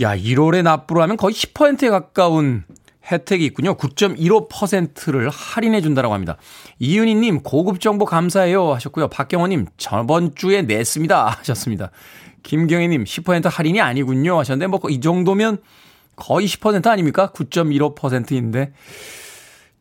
[0.00, 2.64] 야, 1월에 납부를 하면 거의 10%에 가까운
[3.10, 3.74] 혜택이 있군요.
[3.74, 6.36] 9.15%를 할인해 준다라고 합니다.
[6.78, 9.08] 이윤희 님 고급 정보 감사해요 하셨고요.
[9.08, 11.90] 박경호 님 저번 주에 냈습니다 하셨습니다.
[12.42, 15.58] 김경희 님 10% 할인이 아니군요 하셨는데 뭐 이 정도면
[16.16, 17.32] 거의 10% 아닙니까?
[17.34, 18.72] 9.15%인데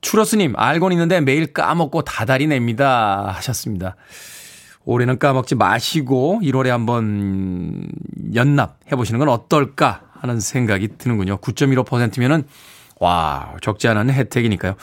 [0.01, 3.95] 추러스 님 알고는 있는데 매일 까먹고 다달이 냅니다 하셨습니다.
[4.87, 7.87] 올해는 까먹지 마시고 1월에 한번
[8.33, 11.37] 연납 해보시는 건 어떨까 하는 생각이 드는군요.
[11.37, 12.45] 9.15%면은
[12.99, 14.75] 와, 적지 않은 혜택이니까요.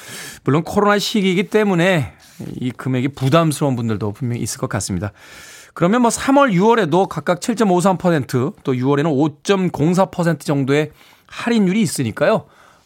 [0.45, 2.12] 물론 코로나 시기이기 때문에
[2.61, 5.12] 이 금액이 부담스러운 분들도 분명히 있을 것 같습니다.
[5.73, 10.93] 그러면 뭐 3월, 6월에도 각각 7.53%, 또 6월에는 5.04% 정도의
[11.27, 12.45] 할인율이 있으니까요.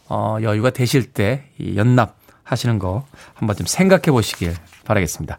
[0.08, 3.04] 어, 여유가 되실 때 이 연납 하시는 거
[3.34, 4.54] 한번 좀 생각해 보시길
[4.84, 5.38] 바라겠습니다.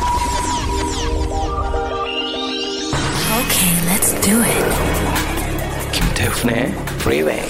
[4.11, 5.91] Let's do it.
[5.91, 7.41] 김태훈의 Freeway.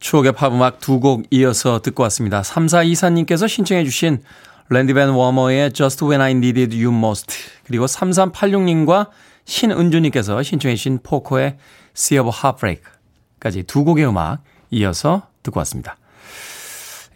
[0.00, 2.42] 추억의 팝음악 두 곡 이어서 듣고 왔습니다.
[2.42, 4.22] 3424님께서 신청해 주신
[4.70, 9.10] 랜디 밴 워머의 Just When I Needed You Most 그리고 3386님과
[9.44, 11.56] 신은주님께서 신청해 주신 포코의
[11.96, 15.96] Sea of Heartbreak까지 두 곡의 음악 이어서 듣고 왔습니다.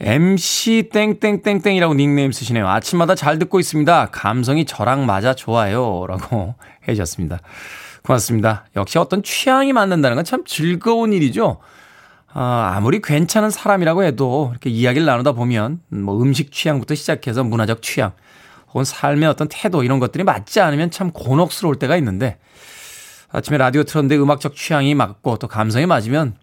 [0.00, 2.68] MC 땡땡땡땡이라고 닉네임 쓰시네요.
[2.68, 4.06] 아침마다 잘 듣고 있습니다.
[4.12, 6.06] 감성이 저랑 맞아 좋아요.
[6.06, 6.54] 라고
[6.86, 7.40] 해 주셨습니다.
[8.02, 8.66] 고맙습니다.
[8.76, 11.58] 역시 어떤 취향이 맞는다는 건 참 즐거운 일이죠.
[12.32, 18.12] 아, 아무리 괜찮은 사람이라고 해도 이렇게 이야기를 나누다 보면 뭐 음식 취향부터 시작해서 문화적 취향
[18.68, 22.38] 혹은 삶의 어떤 태도 이런 것들이 맞지 않으면 참 곤혹스러울 때가 있는데
[23.32, 26.34] 아침에 라디오 틀었는데 음악적 취향이 맞고 또 감성이 맞으면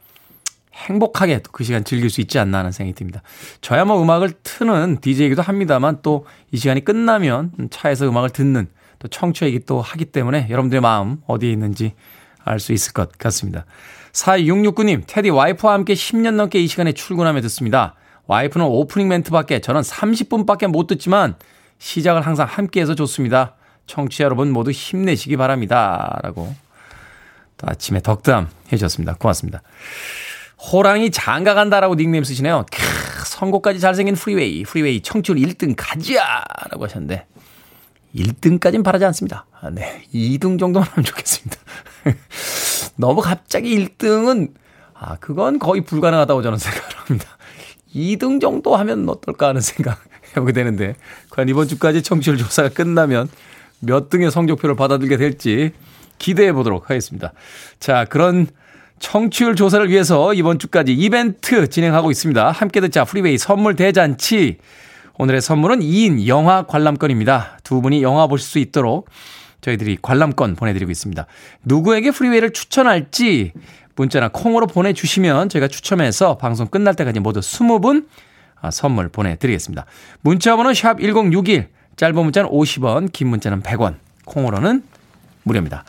[0.73, 3.21] 행복하게 또그 시간 즐길 수 있지 않나 하는 생각이 듭니다.
[3.61, 8.67] 저야 뭐 음악을 트는 DJ이기도 합니다만 또 이 시간이 끝나면 차에서 음악을 듣는
[8.99, 11.93] 또 청취이기 또 하기 때문에 여러분들의 마음 어디에 있는지
[12.45, 13.65] 알 수 있을 것 같습니다.
[14.11, 17.95] 4669님, 테디 와이프와 함께 10년 넘게 이 시간에 출근하며 듣습니다.
[18.27, 21.35] 와이프는 오프닝 멘트밖에 저는 30분밖에 못 듣지만
[21.79, 23.55] 시작을 항상 함께해서 좋습니다.
[23.87, 26.19] 청취자 여러분 모두 힘내시기 바랍니다.
[26.21, 26.53] 라고
[27.57, 29.15] 또 아침에 덕담 해주셨습니다.
[29.15, 29.61] 고맙습니다.
[30.71, 32.65] 호랑이 장가 간다라고 닉네임 쓰시네요.
[32.71, 36.43] 캬, 선곡까지 잘생긴 Freeway, Freeway 청취율 1등 가자!
[36.69, 37.25] 라고 하셨는데
[38.15, 39.45] 1등까지는 바라지 않습니다.
[39.59, 40.03] 아, 네.
[40.13, 41.57] 2등 정도만 하면 좋겠습니다.
[42.95, 44.53] 너무 갑자기 1등은,
[44.93, 47.37] 아, 그건 거의 불가능하다고 저는 생각을 합니다.
[47.93, 49.99] 2등 정도 하면 어떨까 하는 생각
[50.31, 50.95] 해보게 되는데,
[51.31, 53.27] 과연 이번 주까지 청취율 조사가 끝나면
[53.79, 55.73] 몇 등의 성적표를 받아들게 될지
[56.19, 57.33] 기대해 보도록 하겠습니다.
[57.79, 58.47] 자, 그런
[59.03, 62.51] 청취율 조사를 위해서 이번 주까지 이벤트 진행하고 있습니다.
[62.51, 64.59] 함께 듣자 프리웨이 선물 대잔치.
[65.19, 67.59] 오늘의 선물은 2인 영화 관람권입니다.
[67.65, 69.09] 두 분이 영화 보실 수 있도록
[69.59, 71.27] 저희들이 관람권 보내드리고 있습니다.
[71.65, 73.51] 누구에게 Freeway를 추천할지
[73.97, 78.07] 문자나 콩으로 보내주시면 저희가 추첨해서 방송 끝날 때까지 모두 20분
[78.61, 79.85] 아, 선물 보내드리겠습니다.
[80.21, 84.81] 문자 번호 샵 1061, 짧은 문자는 50원, 긴 문자는 100원, 콩으로는
[85.43, 85.83] 무료입니다.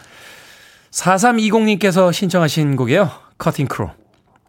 [0.95, 3.11] 4320님께서 신청하신 곡이에요.
[3.37, 3.91] Cutting Crew.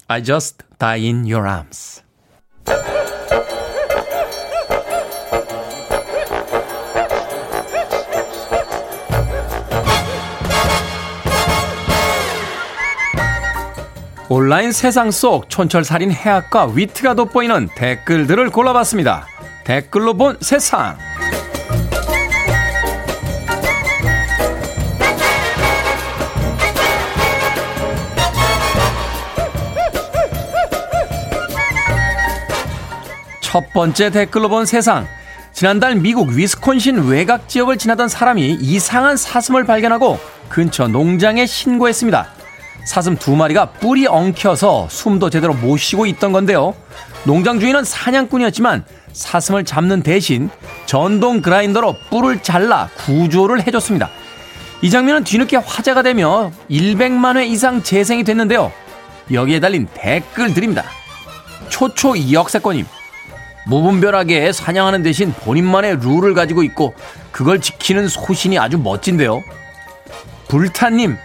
[0.07, 2.03] I just die in your arms.
[14.29, 19.25] 온라인 세상 속 촌철살인 해학과 위트가 돋보이는 댓글들을 골라봤습니다.
[19.63, 20.97] 댓글로 본 세상.
[33.55, 35.07] 첫 번째 댓글로 본 세상.
[35.53, 42.27] 지난달 미국 위스콘신 외곽 지역을 지나던 사람이 이상한 사슴을 발견하고 근처 농장에 신고했습니다.
[42.85, 46.75] 사슴 두 마리가 뿔이 엉켜서 숨도 제대로 못 쉬고 있던 건데요.
[47.23, 50.49] 농장 주인은 사냥꾼이었지만 사슴을 잡는 대신
[50.85, 54.09] 전동 그라인더로 뿔을 잘라 구조를 해줬습니다.
[54.81, 58.73] 이 장면은 뒤늦게 화제가 되며 100만 회 이상 재생이 됐는데요.
[59.31, 60.83] 여기에 달린 댓글들입니다.
[61.69, 62.85] 초초 역세권님.
[63.65, 66.93] 무분별하게 사냥하는 대신 본인만의 룰을 가지고 있고
[67.31, 69.43] 그걸 지키는 소신이 아주 멋진데요.
[70.47, 71.17] 불타님,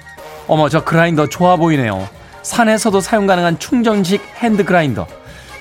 [0.46, 2.09] 어머 저 그라인더 좋아 보이네요.
[2.42, 5.07] 산에서도 사용 가능한 충전식 핸드 그라인더.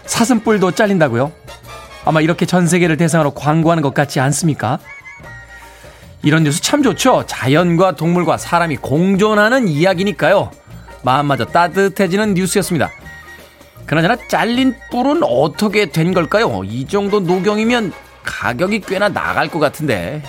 [0.06, 1.32] 사슴뿔도 잘린다고요?
[2.06, 4.80] 아마 이렇게 전 세계를 대상으로 광고하는 것 같지 않습니까?
[6.24, 7.26] 이런 뉴스 참 좋죠.
[7.28, 10.52] 자연과 동물과 사람이 공존하는 이야기니까요.
[11.04, 12.90] 마음마저 따뜻해지는 뉴스였습니다.
[13.90, 16.62] 그나저나 잘린 뿔은 어떻게 된 걸까요?
[16.64, 20.22] 이 정도 노경이면 가격이 꽤나 나갈 것 같은데.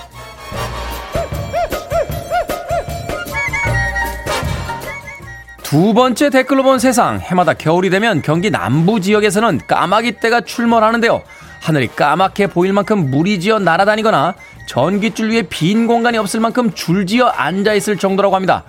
[5.63, 7.19] 두 번째 댓글로 본 세상.
[7.19, 11.21] 해마다 겨울이 되면 경기 남부 지역에서는 까마귀 떼가 출몰하는데요.
[11.61, 17.99] 하늘이 까맣게 보일 만큼 물이 지어 날아다니거나 전기줄 위에 빈 공간이 없을 만큼 줄지어 앉아있을
[17.99, 18.65] 정도라고 합니다.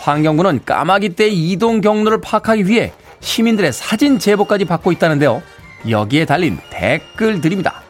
[0.00, 5.42] 환경부는 까마귀 떼의 이동 경로를 파악하기 위해 시민들의 사진 제보까지 받고 있다는데요.
[5.88, 7.82] 여기에 달린 댓글들입니다.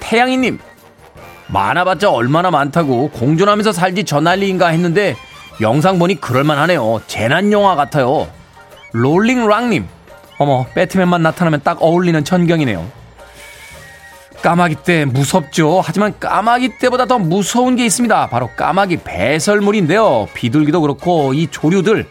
[0.00, 0.58] 태양이님,
[1.46, 5.16] 많아봤자 얼마나 많다고 공존하면서 살지 저 난리인가 했는데
[5.60, 7.02] 영상 보니 그럴만하네요.
[7.06, 8.28] 재난영화 같아요.
[8.92, 9.86] 롤링랑님,
[10.38, 12.98] 어머, 배트맨만 나타나면 딱 어울리는 천경이네요.
[14.42, 15.80] 까마귀 떼 무섭죠.
[15.84, 18.28] 하지만 까마귀 떼보다 더 무서운 게 있습니다.
[18.28, 20.28] 바로 까마귀 배설물인데요.
[20.32, 22.06] 비둘기도 그렇고 이 조류들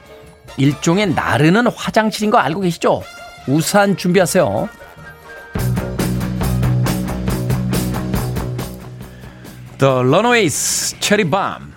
[0.58, 3.04] 일종의 나르는 화장실인 거 알고 계시죠?
[3.48, 4.70] 우산 준비하세요.
[9.78, 11.74] The Runaways, Cherry Bomb.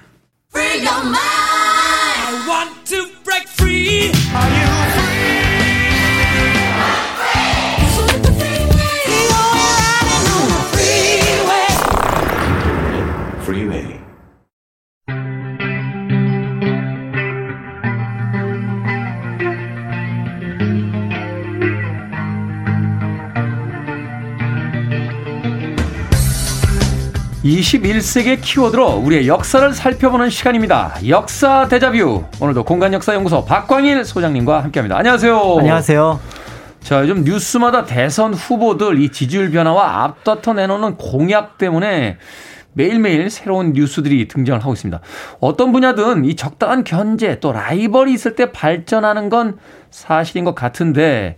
[27.61, 30.95] 21세기의 키워드로 우리의 역사를 살펴보는 시간입니다.
[31.09, 32.25] 역사 대자뷰.
[32.41, 34.97] 오늘도 공간역사연구소 박광일 소장님과 함께 합니다.
[34.97, 35.57] 안녕하세요.
[35.59, 36.21] 안녕하세요.
[36.83, 42.17] 자, 요즘 뉴스마다 대선 후보들 이 지지율 변화와 앞다퉈 내놓는 공약 때문에
[42.73, 45.01] 매일매일 새로운 뉴스들이 등장을 하고 있습니다.
[45.41, 49.59] 어떤 분야든 이 적당한 견제 또 라이벌이 있을 때 발전하는 건
[49.91, 51.37] 사실인 것 같은데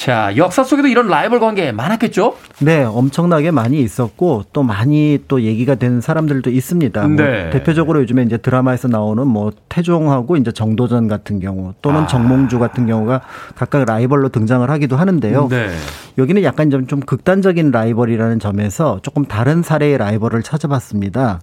[0.00, 2.34] 자, 역사 속에도 이런 라이벌 관계 많았겠죠?
[2.60, 7.06] 네, 엄청나게 많이 있었고 또 많이 또 얘기가 되는 사람들도 있습니다.
[7.06, 7.42] 뭐 네.
[7.42, 12.06] 뭐 대표적으로 요즘에 이제 드라마에서 나오는 뭐 태종하고 이제 정도전 같은 경우 또는 아.
[12.06, 13.20] 정몽주 같은 경우가
[13.54, 15.48] 각각 라이벌로 등장을 하기도 하는데요.
[15.48, 15.68] 네.
[16.16, 21.42] 여기는 약간 좀, 좀 극단적인 라이벌이라는 점에서 조금 다른 사례의 라이벌을 찾아봤습니다.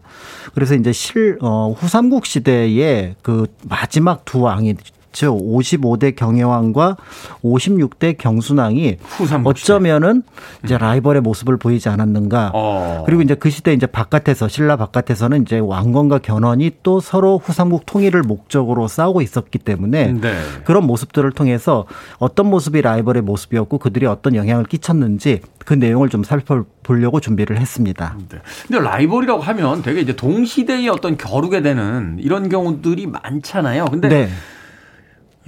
[0.55, 4.73] 그래서 이제 실, 어, 후삼국 시대에 그 마지막 두 왕이
[5.17, 6.95] 즉 55대 경혜왕과
[7.43, 8.97] 56대 경순왕이
[9.45, 10.21] 어쩌면은
[10.63, 12.51] 이제 라이벌의 모습을 보이지 않았는가.
[12.53, 13.01] 어.
[13.03, 18.21] 그리고 이제 그 시대 이제 바깥에서 신라 바깥에서는 이제 왕건과 견훤이 또 서로 후삼국 통일을
[18.21, 20.35] 목적으로 싸우고 있었기 때문에 네.
[20.65, 21.87] 그런 모습들을 통해서
[22.19, 28.15] 어떤 모습이 라이벌의 모습이었고 그들이 어떤 영향을 끼쳤는지 그 내용을 좀 살펴보려고 준비를 했습니다.
[28.29, 28.37] 네.
[28.67, 33.85] 근데 라이벌이라고 하면 되게 이제 동시대의 어떤 겨루게 되는 이런 경우들이 많잖아요.
[33.85, 34.29] 근데 네.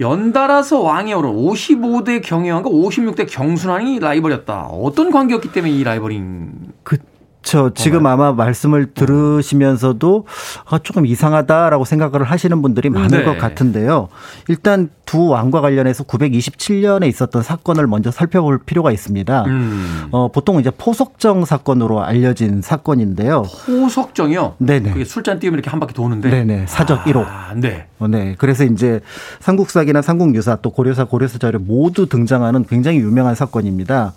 [0.00, 4.62] 연달아서 왕이 오른 55대 경혜왕과 56대 경순왕이 라이벌이었다.
[4.62, 6.72] 어떤 관계였기 때문에 이 라이벌인?
[6.82, 7.70] 그렇죠.
[7.74, 8.94] 지금 아마 말씀을 어.
[8.94, 10.26] 들으시면서도
[10.70, 13.24] 아, 조금 이상하다라고 생각을 하시는 분들이 많을 네.
[13.24, 14.08] 것 같은데요.
[14.48, 19.44] 일단 두 왕과 관련해서 927년에 있었던 사건을 먼저 살펴볼 필요가 있습니다.
[19.48, 20.06] 음.
[20.12, 23.42] 어, 보통 이제 포석정 사건으로 알려진 사건인데요.
[23.66, 24.54] 포석정이요?
[24.58, 24.92] 네네.
[24.92, 26.30] 그게 술잔 띄우면 이렇게 한 바퀴 도는데.
[26.30, 26.66] 네네.
[26.68, 27.24] 사적 1호.
[27.26, 27.86] 아, 네.
[27.98, 28.36] 어, 네.
[28.38, 29.00] 그래서 이제
[29.40, 34.12] 삼국사기나 삼국유사 또 고려사 고려사 자료 모두 등장하는 굉장히 유명한 사건입니다.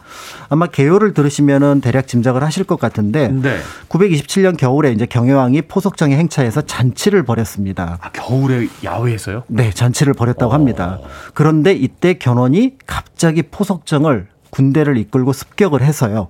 [0.50, 3.58] 아마 개요를 들으시면은 대략 짐작을 하실 것 같은데 네.
[3.90, 7.98] 927년 겨울에 이제 경혜왕이 포석정에 행차해서 잔치를 벌였습니다.
[8.00, 9.44] 아, 겨울에 야외에서요?
[9.48, 10.54] 네, 잔치를 벌였다고 어.
[10.54, 10.83] 합니다.
[11.34, 16.30] 그런데 이때 견훤이 갑자기 포석정을 군대를 이끌고 습격을 해서요.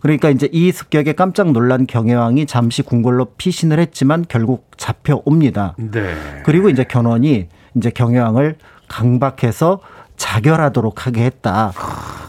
[0.00, 5.76] 그러니까 이제 이 습격에 깜짝 놀란 경혜왕이 잠시 궁궐로 피신을 했지만 결국 잡혀옵니다.
[5.78, 6.14] 네.
[6.44, 8.56] 그리고 이제 견훤이 이제 경혜왕을
[8.88, 9.80] 강박해서
[10.16, 11.72] 자결하도록 하게 했다.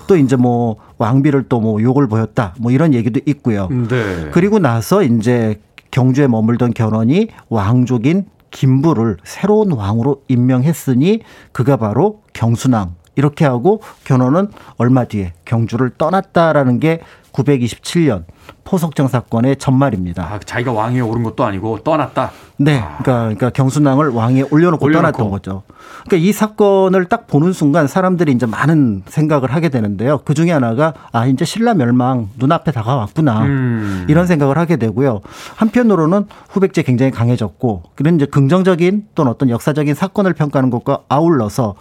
[0.08, 2.54] 또 이제 뭐 왕비를 또 뭐 욕을 보였다.
[2.60, 3.68] 뭐 이런 얘기도 있고요.
[3.68, 4.30] 네.
[4.32, 5.60] 그리고 나서 이제
[5.92, 8.26] 경주에 머물던 견훤이 왕족인
[8.56, 11.20] 김부를 새로운 왕으로 임명했으니
[11.52, 12.96] 그가 바로 경순왕.
[13.18, 17.02] 이렇게 하고 견훤은 얼마 뒤에 경주를 떠났다라는 게
[17.36, 18.24] 927년
[18.64, 20.24] 포석정 사건의 전말입니다.
[20.24, 22.32] 아, 자기가 왕위에 오른 것도 아니고 떠났다.
[22.58, 25.64] 네, 그러니까, 그러니까 경순왕을 왕위에 올려놓고, 올려놓고, 떠났던 거죠.
[26.06, 30.20] 그러니까 이 사건을 딱 보는 순간 사람들이 이제 많은 생각을 하게 되는데요.
[30.24, 34.06] 그 중에 하나가 아 이제 신라 멸망 눈앞에 다가왔구나 음.
[34.08, 35.22] 이런 생각을 하게 되고요.
[35.56, 41.76] 한편으로는 후백제 굉장히 강해졌고 그런 이제 긍정적인 또는 어떤 역사적인 사건을 평가하는 것과 아울러서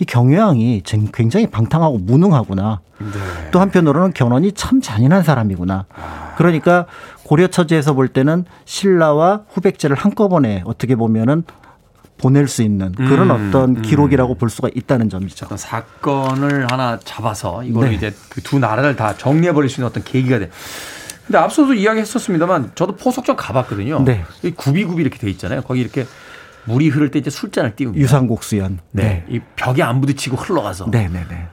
[0.00, 0.82] 이 경유왕이
[1.12, 2.80] 굉장히 방탕하고 무능하구나.
[2.98, 3.50] 네.
[3.50, 5.86] 또 한편으로는 견훤이 참 잔인한 사람이구나.
[6.36, 6.86] 그러니까
[7.24, 11.44] 고려 처지에서 볼 때는 신라와 후백제를 한꺼번에 어떻게 보면은
[12.16, 13.82] 보낼 수 있는 그런 음, 어떤 음.
[13.82, 14.38] 기록이라고 음.
[14.38, 15.46] 볼 수가 있다는 점이죠.
[15.56, 17.94] 사건을 하나 잡아서 이걸 네.
[17.94, 20.50] 이제 그 두 나라를 다 정리해 버릴 수 있는 어떤 계기가 돼.
[21.26, 24.02] 근데 앞서도 이야기했었습니다만 저도 포석점 가봤거든요.
[24.04, 24.24] 네.
[24.56, 25.60] 구비구비 이렇게 돼 있잖아요.
[25.62, 26.06] 거기 이렇게
[26.64, 28.02] 물이 흐를 때 이제 술잔을 띄웁니다.
[28.02, 28.78] 유상곡수연.
[28.92, 29.02] 네.
[29.02, 29.24] 네.
[29.28, 30.90] 이 벽에 안 부딪히고 흘러가서.
[30.90, 31.26] 네 네네.
[31.28, 31.48] 네.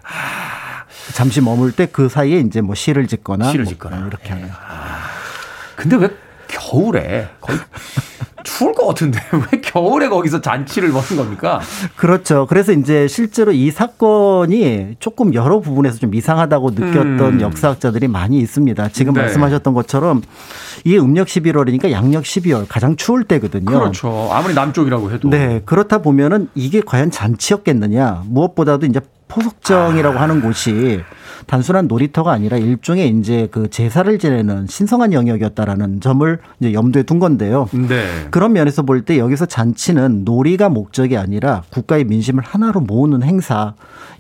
[1.10, 1.14] 아.
[1.14, 4.50] 잠시 머물 때 그 사이에 이제 뭐 시를 짓거나 시를 뭐 짓거나 뭐 이렇게 하는.
[4.50, 5.06] 아.
[5.76, 6.10] 근데 왜
[6.48, 7.60] 겨울에 거의
[8.44, 9.20] 추울 것 같은데
[9.52, 11.60] 왜 겨울에 거기서 잔치를 먹는 겁니까?
[11.96, 12.46] 그렇죠.
[12.48, 17.42] 그래서 이제 실제로 이 사건이 조금 여러 부분에서 좀 이상하다고 느꼈던 음.
[17.42, 18.90] 역사학자들이 많이 있습니다.
[18.90, 19.22] 지금 네.
[19.22, 20.22] 말씀하셨던 것처럼
[20.84, 23.66] 이게 음력 11월이니까 양력 12월 가장 추울 때거든요.
[23.66, 24.30] 그렇죠.
[24.32, 25.30] 아무리 남쪽이라고 해도.
[25.30, 25.62] 네.
[25.66, 28.24] 그렇다 보면은 이게 과연 잔치였겠느냐.
[28.28, 29.02] 무엇보다도 이제
[29.36, 30.22] 포석정이라고 아.
[30.22, 31.02] 하는 곳이
[31.48, 37.70] 단순한 놀이터가 아니라 일종의 이제 그 제사를 지내는 신성한 영역이었다라는 점을 이제 염두에 둔 건데요.
[37.72, 38.08] 네.
[38.32, 43.76] 그런 면에서 볼 때 여기서 잔치는 놀이가 목적이 아니라 국가의 민심을 하나로 모으는 행사.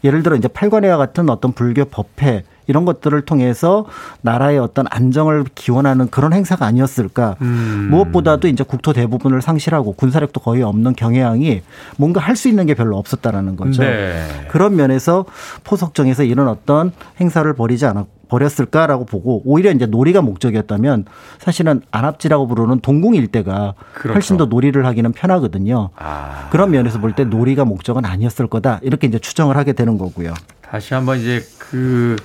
[0.05, 3.85] 예를 들어 이제 팔관회와 같은 어떤 불교 법회 이런 것들을 통해서
[4.21, 7.35] 나라의 어떤 안정을 기원하는 그런 행사가 아니었을까.
[7.41, 7.89] 음.
[7.91, 11.61] 무엇보다도 이제 국토 대부분을 상실하고 군사력도 거의 없는 경혜왕이
[11.97, 13.81] 뭔가 할 수 있는 게 별로 없었다라는 거죠.
[13.81, 14.27] 네.
[14.49, 15.25] 그런 면에서
[15.63, 16.91] 포석정에서 이런 어떤
[17.21, 21.05] 행사를 벌이지 않았고 버렸을까라고 보고 오히려 이제 놀이가 목적이었다면
[21.39, 24.13] 사실은 안압지라고 부르는 동궁 일대가 그렇죠.
[24.13, 25.89] 훨씬 더 놀이를 하기는 편하거든요.
[25.95, 26.49] 아.
[26.51, 30.33] 그런 면에서 볼 때 놀이가 목적은 아니었을 거다 이렇게 이제 추정을 하게 되는 거고요.
[30.61, 32.15] 다시 한번 이제 그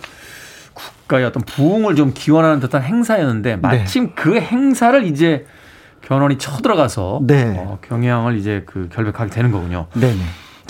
[0.75, 3.57] 국가의 어떤 부흥을 좀 기원하는 듯한 행사였는데 네.
[3.57, 4.13] 마침 네.
[4.17, 5.47] 그 행사를 이제
[6.03, 7.55] 견훤이 쳐들어가서 네.
[7.59, 9.87] 어, 경향을 이제 그 결백하게 되는 거군요.
[9.95, 10.15] 네.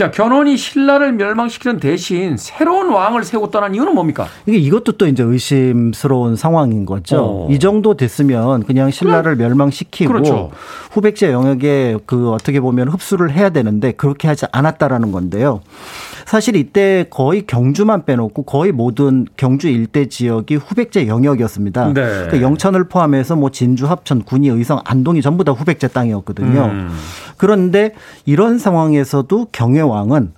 [0.01, 3.22] 자, 견훤이 신라를 멸망시키는 대신 새로운 왕을
[3.53, 4.28] 떠난 이유는 뭡니까?
[4.46, 7.18] 이게 이것도 또 이제 의심스러운 상황인 거죠.
[7.18, 7.48] 어.
[7.51, 10.53] 이 정도 됐으면 그냥 신라를 그럼, 멸망시키고 그렇죠.
[10.92, 15.61] 후백제 영역에 그 어떻게 보면 흡수를 해야 되는데 그렇게 하지 않았다라는 건데요.
[16.31, 21.87] 사실 이때 거의 경주만 빼놓고 거의 모든 경주 일대 지역이 후백제 영역이었습니다.
[21.87, 21.93] 네.
[21.93, 26.66] 그러니까 영천을 포함해서 뭐 진주, 합천, 군위, 의성, 안동이 전부 다 후백제 땅이었거든요.
[26.66, 26.97] 음.
[27.37, 27.95] 그런데
[28.26, 30.33] 이런 상황에서도 경혜왕은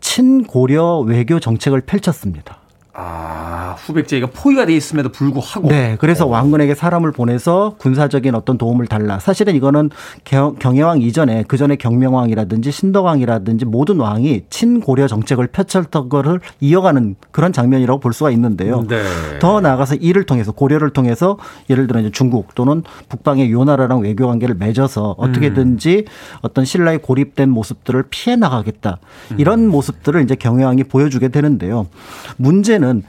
[0.00, 2.60] 친고려 외교 정책을 펼쳤습니다.
[2.94, 5.68] 아, 후백제가 포위가 돼 있음에도 불구하고.
[5.68, 5.96] 네.
[5.98, 6.28] 그래서 오.
[6.28, 6.32] 어.
[6.32, 9.18] 왕군에게 사람을 보내서 군사적인 어떤 도움을 달라.
[9.18, 9.90] 사실은 이거는
[10.24, 17.52] 경, 경혜왕 이전에 그 전에 경명왕이라든지 신덕왕이라든지 모든 왕이 친고려 정책을 펼쳤던 거를 이어가는 그런
[17.52, 18.84] 장면이라고 볼 수가 있는데요.
[18.88, 19.02] 네.
[19.40, 21.38] 더 나아가서 이를 통해서 고려를 통해서
[21.70, 26.38] 예를 들어 이제 중국 또는 북방의 요나라랑 외교 관계를 맺어서 어떻게든지 음.
[26.42, 28.98] 어떤 신라의 고립된 모습들을 피해 나가겠다.
[29.36, 29.68] 이런 음.
[29.68, 31.86] 모습들을 이제 경혜왕이 보여주게 되는데요.
[32.36, 33.02] 문제는 문제는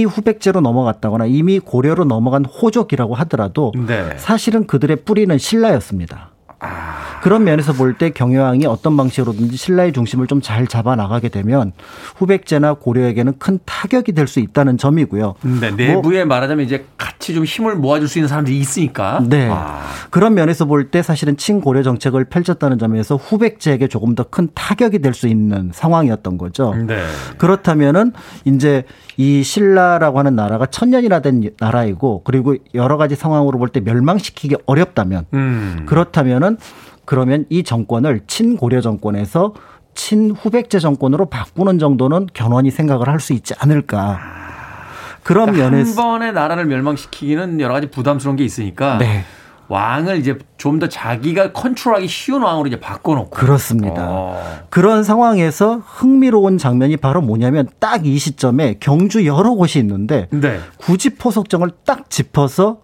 [0.00, 4.16] 이미 후백제로 넘어갔다거나 이미 고려로 넘어간 호족이라고 하더라도 네.
[4.16, 6.30] 사실은 그들의 뿌리는 신라였습니다.
[6.60, 7.20] 아.
[7.22, 11.72] 그런 면에서 볼 때 경영왕이 어떤 방식으로든지 신라의 중심을 좀 잘 잡아 나가게 되면
[12.16, 15.34] 후백제나 고려에게는 큰 타격이 될 수 있다는 점이고요.
[15.60, 19.22] 네, 내부에 뭐, 말하자면 이제 같이 좀 힘을 모아줄 수 있는 사람들이 있으니까.
[19.28, 19.48] 네.
[19.48, 19.80] 와.
[20.10, 25.12] 그런 면에서 볼 때 사실은 친고려 정책을 펼쳤다는 점에서 후백제에게 조금 더 큰 타격이 될
[25.14, 26.74] 수 있는 상황이었던 거죠.
[26.86, 27.02] 네.
[27.38, 28.12] 그렇다면은
[28.44, 28.84] 이제
[29.16, 35.26] 이 신라라고 하는 나라가 천년이나 된 나라이고 그리고 여러 가지 상황으로 볼 때 멸망시키기 어렵다면
[35.34, 35.82] 음.
[35.86, 36.49] 그렇다면은
[37.04, 39.54] 그러면 이 정권을 친고려 정권에서
[39.94, 44.18] 친후백제 정권으로 바꾸는 정도는 견훤이 생각을 할 수 있지 않을까.
[45.22, 49.24] 그런 그러니까 면에서 한 번에 나라를 멸망시키기는 여러 가지 부담스러운 게 있으니까 네.
[49.68, 54.06] 왕을 이제 좀 더 자기가 컨트롤하기 쉬운 왕으로 이제 바꿔놓고 그렇습니다.
[54.08, 54.42] 어.
[54.70, 60.58] 그런 상황에서 흥미로운 장면이 바로 뭐냐면 딱 이 시점에 경주 여러 곳이 있는데 네.
[60.78, 62.78] 굳이 포석정을 딱 짚어서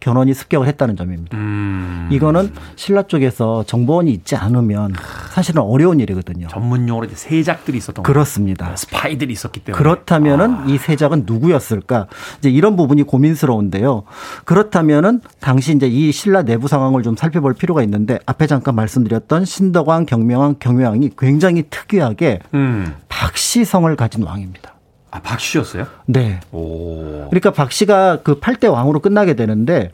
[0.00, 1.36] 견훤이 습격을 했다는 점입니다.
[1.36, 2.08] 음.
[2.10, 4.94] 이거는 신라 쪽에서 정보원이 있지 않으면
[5.30, 6.48] 사실은 어려운 일이거든요.
[6.48, 8.64] 전문 용어로 이제 세작들이 있었던 그렇습니다.
[8.66, 8.76] 거예요.
[8.76, 10.64] 스파이들이 있었기 때문에 그렇다면은 아.
[10.66, 12.06] 이 세작은 누구였을까?
[12.38, 14.04] 이제 이런 부분이 고민스러운데요.
[14.44, 20.06] 그렇다면은 당시 이제 이 신라 내부 상황을 좀 살펴볼 필요가 있는데 앞에 잠깐 말씀드렸던 신덕왕,
[20.06, 22.94] 경명왕, 경외왕이 굉장히 특이하게 음.
[23.08, 24.74] 박시성을 가진 왕입니다.
[25.10, 25.86] 아, 박 씨였어요?
[26.06, 26.40] 네.
[26.52, 27.26] 오.
[27.28, 29.92] 그러니까 박 씨가 그 8대 왕으로 끝나게 되는데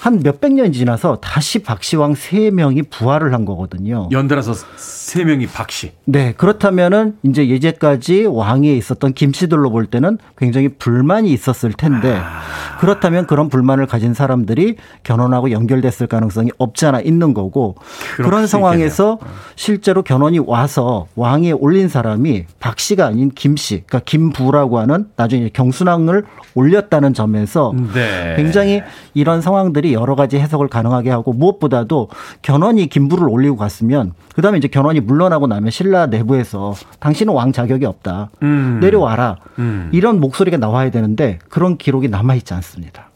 [0.00, 4.08] 한 몇백 년이 지나서 다시 박씨왕 세 명이 부활을 한 거거든요.
[4.10, 5.92] 연달아서 세 명이 박씨.
[6.06, 6.32] 네.
[6.32, 12.40] 그렇다면은 이제 예제까지 왕위에 있었던 김씨들로 볼 때는 굉장히 불만이 있었을 텐데 아.
[12.80, 17.74] 그렇다면 그런 불만을 가진 사람들이 견훤하고 연결됐을 가능성이 없지 않아 있는 거고
[18.16, 19.36] 그런 상황에서 있겠네요.
[19.56, 26.24] 실제로 견훤이 와서 왕위에 올린 사람이 박씨가 아닌 김씨, 그러니까 김부라고 하는 나중에 경순왕을
[26.54, 28.34] 올렸다는 점에서 네.
[28.36, 28.82] 굉장히
[29.12, 32.08] 이런 상황 들이 여러 가지 해석을 가능하게 하고 무엇보다도
[32.42, 38.30] 견훤이 김부를 올리고 갔으면 그다음에 이제 견훤이 물러나고 나면 신라 내부에서 당신은 왕 자격이 없다.
[38.42, 38.78] 음.
[38.80, 39.36] 내려와라.
[39.58, 39.90] 음.
[39.92, 43.10] 이런 목소리가 나와야 되는데 그런 기록이 남아 있지 않습니다.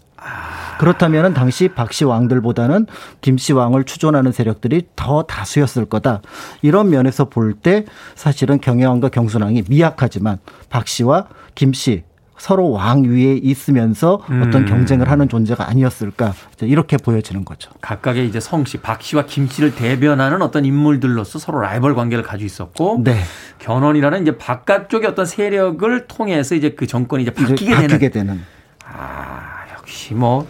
[0.79, 2.87] 그렇다면 당시 박씨 왕들보다는
[3.21, 6.21] 김씨 왕을 추존하는 세력들이 더 다수였을 거다.
[6.63, 7.85] 이런 면에서 볼 때
[8.17, 10.39] 사실은 경혜왕과 경순왕이 미약하지만
[10.71, 12.03] 박씨와 김씨
[12.37, 14.67] 서로 왕 위에 있으면서 어떤 음.
[14.67, 17.71] 경쟁을 하는 존재가 아니었을까 이렇게 보여지는 거죠.
[17.81, 23.01] 각각의 이제 성씨 박 씨와 김 씨를 대변하는 어떤 인물들로서 서로 라이벌 관계를 가지고 있었고
[23.05, 23.21] 네.
[23.61, 28.27] 견훤이라는 이제 바깥쪽의 어떤 세력을 통해서 이제 그 정권이 이제 바뀌게, 이제 바뀌게 되는.
[28.27, 28.45] 되는.
[28.85, 30.47] 아 역시 뭐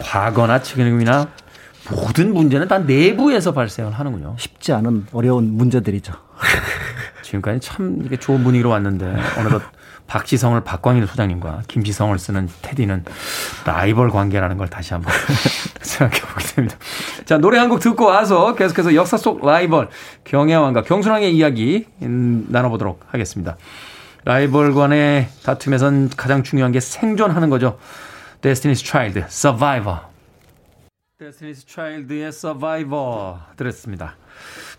[0.00, 1.28] 과거나 지금이나
[1.90, 4.36] 모든 문제는 다 내부에서 발생을 하는군요.
[4.38, 6.12] 쉽지 않은 어려운 문제들이죠.
[7.22, 9.62] 지금까지 참 이게 좋은 분위기로 왔는데 어느덧
[10.06, 13.04] 박지성을 박광일 소장님과 김지성을 쓰는 테디는
[13.64, 15.12] 라이벌 관계라는 걸 다시 한번
[15.80, 16.76] 생각해 보게 됩니다.
[17.24, 19.88] 자, 노래 한 곡 듣고 와서 계속해서 역사 속 라이벌
[20.24, 23.56] 경혜왕과 경순왕의 이야기 음, 나눠보도록 하겠습니다.
[24.24, 27.78] 라이벌 간의 다툼에선 가장 중요한 게 생존하는 거죠.
[28.42, 30.00] Destiny's Child, Survivor.
[31.20, 34.16] Destiny's Child의 Survivor 들었습니다.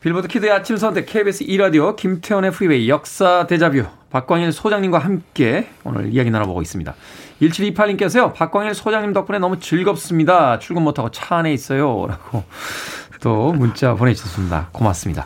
[0.06, 6.30] 빌보드 키드의 아침 선택 KBS 2라디오 김태훈의 프리웨이 역사 데자뷰 박광일 소장님과 함께 오늘 이야기
[6.30, 6.94] 나눠보고 있습니다.
[7.42, 8.32] 1728님께서요.
[8.36, 10.60] 박광일 소장님 덕분에 너무 즐겁습니다.
[10.60, 12.06] 출근 못하고 차 안에 있어요.
[12.08, 12.44] 라고
[13.20, 14.70] 또 문자 보내주셨습니다.
[14.74, 15.26] 고맙습니다.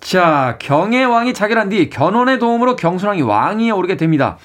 [0.00, 4.36] 자, 경애왕이 자결한 뒤 견훤의 도움으로 경순왕이 왕위에 오르게 됩니다.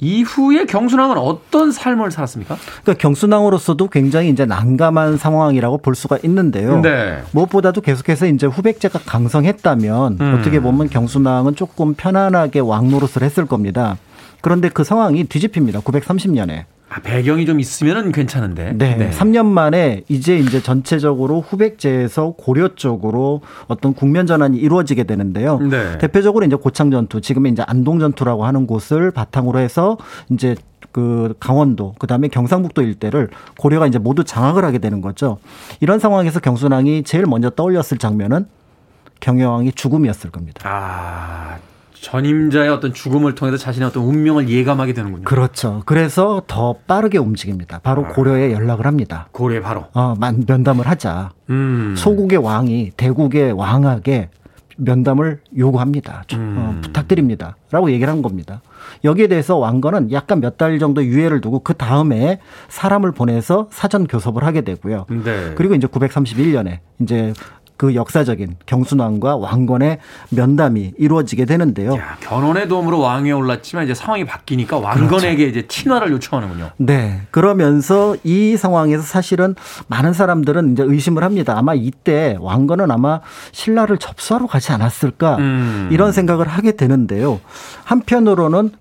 [0.00, 2.56] 이후에 경순왕은 어떤 삶을 살았습니까?
[2.82, 6.80] 그러니까 경순왕으로서도 굉장히 이제 난감한 상황이라고 볼 수가 있는데요.
[6.80, 7.22] 네.
[7.32, 10.34] 무엇보다도 계속해서 이제 후백제가 강성했다면 음.
[10.38, 13.96] 어떻게 보면 경순왕은 조금 편안하게 왕 노릇을 했을 겁니다.
[14.40, 15.80] 그런데 그 상황이 뒤집힙니다.
[15.80, 16.64] 930년에.
[16.90, 18.72] 아, 배경이 좀 있으면은 괜찮은데.
[18.74, 18.96] 네.
[18.96, 19.10] 네.
[19.10, 25.58] 3년 만에 이제 이제 전체적으로 후백제에서 고려 쪽으로 어떤 국면 전환이 이루어지게 되는데요.
[25.58, 25.98] 네.
[25.98, 29.98] 대표적으로 이제 고창 전투, 지금의 이제 안동 전투라고 하는 곳을 바탕으로 해서
[30.30, 30.56] 이제
[30.90, 33.28] 그 강원도 그다음에 경상북도 일대를
[33.58, 35.38] 고려가 이제 모두 장악을 하게 되는 거죠.
[35.80, 38.46] 이런 상황에서 경순왕이 제일 먼저 떠올렸을 장면은
[39.20, 40.60] 경여왕이 죽음이었을 겁니다.
[40.64, 41.58] 아,
[42.00, 45.24] 전임자의 어떤 죽음을 통해서 자신의 어떤 운명을 예감하게 되는군요.
[45.24, 45.82] 그렇죠.
[45.86, 47.80] 그래서 더 빠르게 움직입니다.
[47.82, 48.08] 바로 아.
[48.08, 49.28] 고려에 연락을 합니다.
[49.32, 49.86] 고려에 바로.
[49.94, 50.14] 어,
[50.46, 51.30] 면담을 하자.
[51.50, 51.94] 음.
[51.96, 54.30] 소국의 왕이 대국의 왕에게
[54.80, 56.22] 면담을 요구합니다.
[56.34, 56.54] 음.
[56.56, 57.56] 어, 부탁드립니다.
[57.72, 58.62] 라고 얘기를 한 겁니다.
[59.04, 62.38] 여기에 대해서 왕건은 약간 몇 달 정도 유예를 두고 그 다음에
[62.68, 65.06] 사람을 보내서 사전 교섭을 하게 되고요.
[65.24, 65.52] 네.
[65.56, 67.32] 그리고 이제 931년에 이제
[67.78, 70.00] 그 역사적인 경순왕과 왕건의
[70.30, 71.94] 면담이 이루어지게 되는데요.
[71.94, 75.58] 야, 견훤의 도움으로 왕위에 올랐지만 이제 상황이 바뀌니까 왕건에게 그렇죠.
[75.58, 76.70] 이제 친화를 요청하는군요.
[76.76, 77.22] 네.
[77.30, 79.54] 그러면서 이 상황에서 사실은
[79.86, 81.56] 많은 사람들은 이제 의심을 합니다.
[81.56, 83.20] 아마 이때 왕건은 아마
[83.52, 85.88] 신라를 접수하러 가지 않았을까 음.
[85.92, 87.40] 이런 생각을 하게 되는데요.
[87.84, 88.72] 한편으로는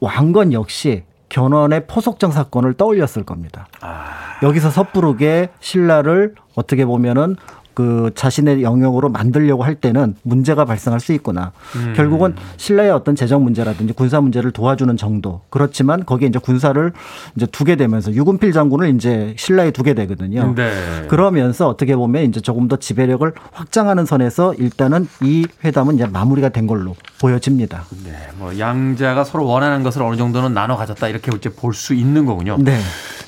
[0.00, 3.68] 왕건 역시 견훤의 포속정 사건을 떠올렸을 겁니다.
[3.82, 4.04] 아.
[4.42, 7.36] 여기서 섣부르게 신라를 어떻게 보면은
[7.76, 11.52] 그 자신의 영역으로 만들려고 할 때는 문제가 발생할 수 있구나.
[11.76, 11.92] 음.
[11.94, 15.42] 결국은 신라의 어떤 재정 문제라든지 군사 문제를 도와주는 정도.
[15.50, 16.90] 그렇지만 거기에 이제 군사를
[17.36, 20.54] 이제 두게 되면서 유군필 장군을 이제 신라에 두게 되거든요.
[20.56, 20.72] 네.
[21.08, 26.66] 그러면서 어떻게 보면 이제 조금 더 지배력을 확장하는 선에서 일단은 이 회담은 이제 마무리가 된
[26.66, 27.84] 걸로 보여집니다.
[28.06, 28.12] 네.
[28.38, 32.56] 뭐 양자가 서로 원하는 것을 어느 정도는 나눠 가졌다 이렇게 이제 볼 수 있는 거군요.
[32.58, 32.78] 네.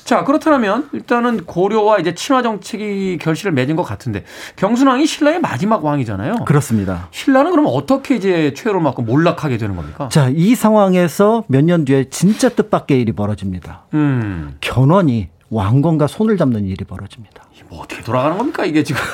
[0.09, 4.23] 자, 그렇다면 일단은 고려와 이제 친화 정책이 결실을 맺은 것 같은데
[4.55, 6.45] 경순왕이 신라의 마지막 왕이잖아요.
[6.45, 7.09] 그렇습니다.
[7.11, 10.09] 신라는 그럼 어떻게 이제 최후를 맞고 몰락하게 되는 겁니까?
[10.09, 13.83] 자, 이 상황에서 몇 년 뒤에 진짜 뜻밖의 일이 벌어집니다.
[13.93, 14.55] 음.
[14.61, 17.43] 견훤이 왕건과 손을 잡는 일이 벌어집니다.
[17.69, 18.99] 뭐 어떻게 돌아가는 겁니까 이게 지금?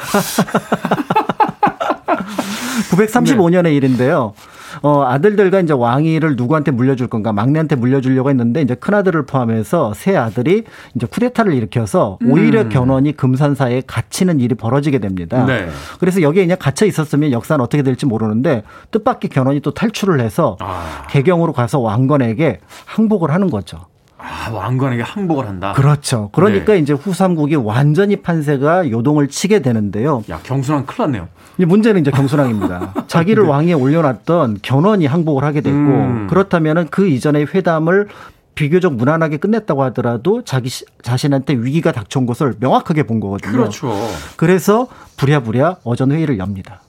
[2.96, 3.74] 935년의 네.
[3.76, 4.34] 일인데요.
[4.82, 10.16] 어, 아들들과 이제 왕위를 누구한테 물려줄 건가 막내한테 물려주려고 했는데 이제 큰 아들을 포함해서 세
[10.16, 10.64] 아들이
[10.96, 12.70] 이제 쿠데타를 일으켜서 오히려 음.
[12.70, 15.46] 견훤이 금산사에 갇히는 일이 벌어지게 됩니다.
[15.46, 15.68] 네.
[16.00, 21.08] 그래서 여기에 그냥 갇혀 있었으면 역사는 어떻게 될지 모르는데 뜻밖의 견훤이 또 탈출을 해서 아.
[21.10, 23.86] 개경으로 가서 왕건에게 항복을 하는 거죠.
[24.26, 25.74] 아, 왕건에게 항복을 한다.
[25.74, 26.30] 그렇죠.
[26.34, 26.80] 그러니까 네.
[26.80, 30.24] 이제 후삼국이 완전히 판세가 요동을 치게 되는데요.
[30.30, 31.28] 야, 경순왕 큰일 났네요.
[31.60, 33.06] 이 문제는 이제 경순왕입니다.
[33.08, 33.50] 자기를 네.
[33.50, 36.28] 왕위에 올려놨던 견훤이 항복을 하게 됐고 음.
[36.28, 38.08] 그렇다면은 그 이전의 회담을
[38.56, 40.70] 비교적 무난하게 끝냈다고 하더라도 자기
[41.04, 43.52] 자신한테 위기가 닥쳐온 것을 명확하게 본 거거든요.
[43.52, 43.94] 그렇죠.
[44.38, 46.82] 그래서 부랴부랴 어전 회의를 엽니다.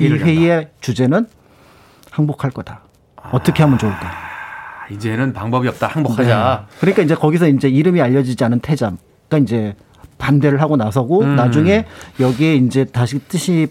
[0.00, 0.70] 회의를 이 회의의 연다.
[0.80, 1.26] 주제는
[2.10, 2.80] 항복할 거다.
[3.30, 4.33] 어떻게 하면 좋을까?
[4.90, 5.88] 이제는 방법이 없다.
[5.88, 6.66] 항복하자.
[6.68, 6.76] 네.
[6.80, 8.98] 그러니까 이제 거기서 이제 이름이 알려지지 않은 태자.
[9.28, 9.74] 그러니까 이제
[10.18, 11.36] 반대를 하고 나서고 음.
[11.36, 11.86] 나중에
[12.20, 13.68] 여기에 이제 다시 뜻이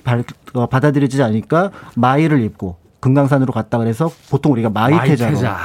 [0.53, 5.57] 어, 받아들여지지 않으니까 마이를 입고 금강산으로 갔다 그래서 보통 우리가 마이, 마이 태자로 태자.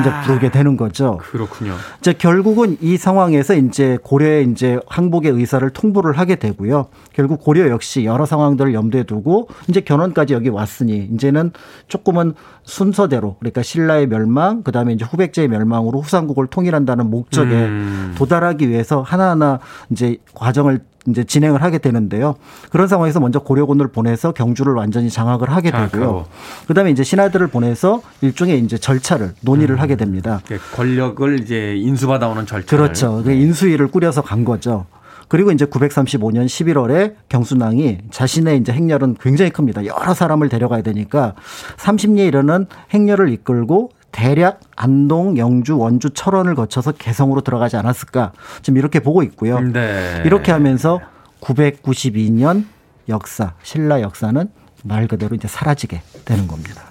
[0.00, 1.18] 이제 부르게 되는 거죠.
[1.22, 1.74] 그렇군요.
[1.98, 6.86] 이제 결국은 이 상황에서 이제 고려의 이제 항복의 의사를 통보를 하게 되고요.
[7.12, 11.52] 결국 고려 역시 여러 상황들을 염두에 두고 이제 견훤까지 여기 왔으니 이제는
[11.88, 12.34] 조금은
[12.64, 18.14] 순서대로 그러니까 신라의 멸망 그다음에 이제 후백제의 멸망으로 후삼국을 통일한다는 목적에 음.
[18.16, 22.36] 도달하기 위해서 하나하나 이제 과정을 이제 진행을 하게 되는데요.
[22.70, 26.26] 그런 상황에서 먼저 고려군을 보내서 경주를 완전히 장악을 하게 되고요.
[26.66, 29.80] 그다음에 이제 신하들을 보내서 일종의 이제 절차를 논의를 음.
[29.80, 30.40] 하게 됩니다.
[30.74, 32.76] 권력을 이제 인수받아오는 절차.
[32.76, 33.22] 그렇죠.
[33.24, 34.86] 그 인수위를 꾸려서 간 거죠.
[35.28, 39.84] 그리고 이제 935년 11월에 경순왕이 자신의 이제 행렬은 굉장히 큽니다.
[39.86, 41.34] 여러 사람을 데려가야 되니까
[41.76, 48.30] 30리에 이르는 행렬을 이끌고 대략 안동, 영주, 원주, 철원을 거쳐서 개성으로 들어가지 않았을까
[48.62, 49.58] 지금 이렇게 보고 있고요.
[49.58, 50.22] 네.
[50.24, 51.00] 이렇게 하면서
[51.40, 52.64] 992년
[53.08, 54.48] 역사, 신라 역사는
[54.84, 56.84] 말 그대로 이제 사라지게 되는 겁니다.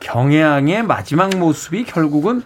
[0.00, 2.42] 경향의 마지막 모습이 결국은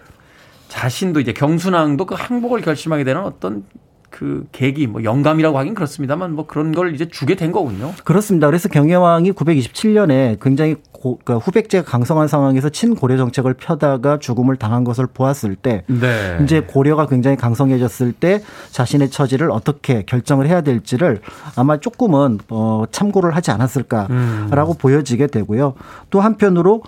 [0.69, 3.65] 자신도 이제 경순왕도 그 항복을 결심하게 되는 어떤
[4.09, 7.93] 그 계기, 뭐 영감이라고 하긴 그렇습니다만 뭐 그런 걸 이제 주게 된 거군요.
[8.03, 8.47] 그렇습니다.
[8.47, 15.07] 그래서 경혜왕이 927년에 굉장히 고, 그러니까 후백제가 강성한 상황에서 친고려 정책을 펴다가 죽음을 당한 것을
[15.07, 16.39] 보았을 때 네.
[16.43, 18.41] 이제 고려가 굉장히 강성해졌을 때
[18.71, 21.21] 자신의 처지를 어떻게 결정을 해야 될지를
[21.55, 24.77] 아마 조금은 어, 참고를 하지 않았을까라고 음.
[24.79, 25.73] 보여지게 되고요.
[26.09, 26.83] 또 한편으로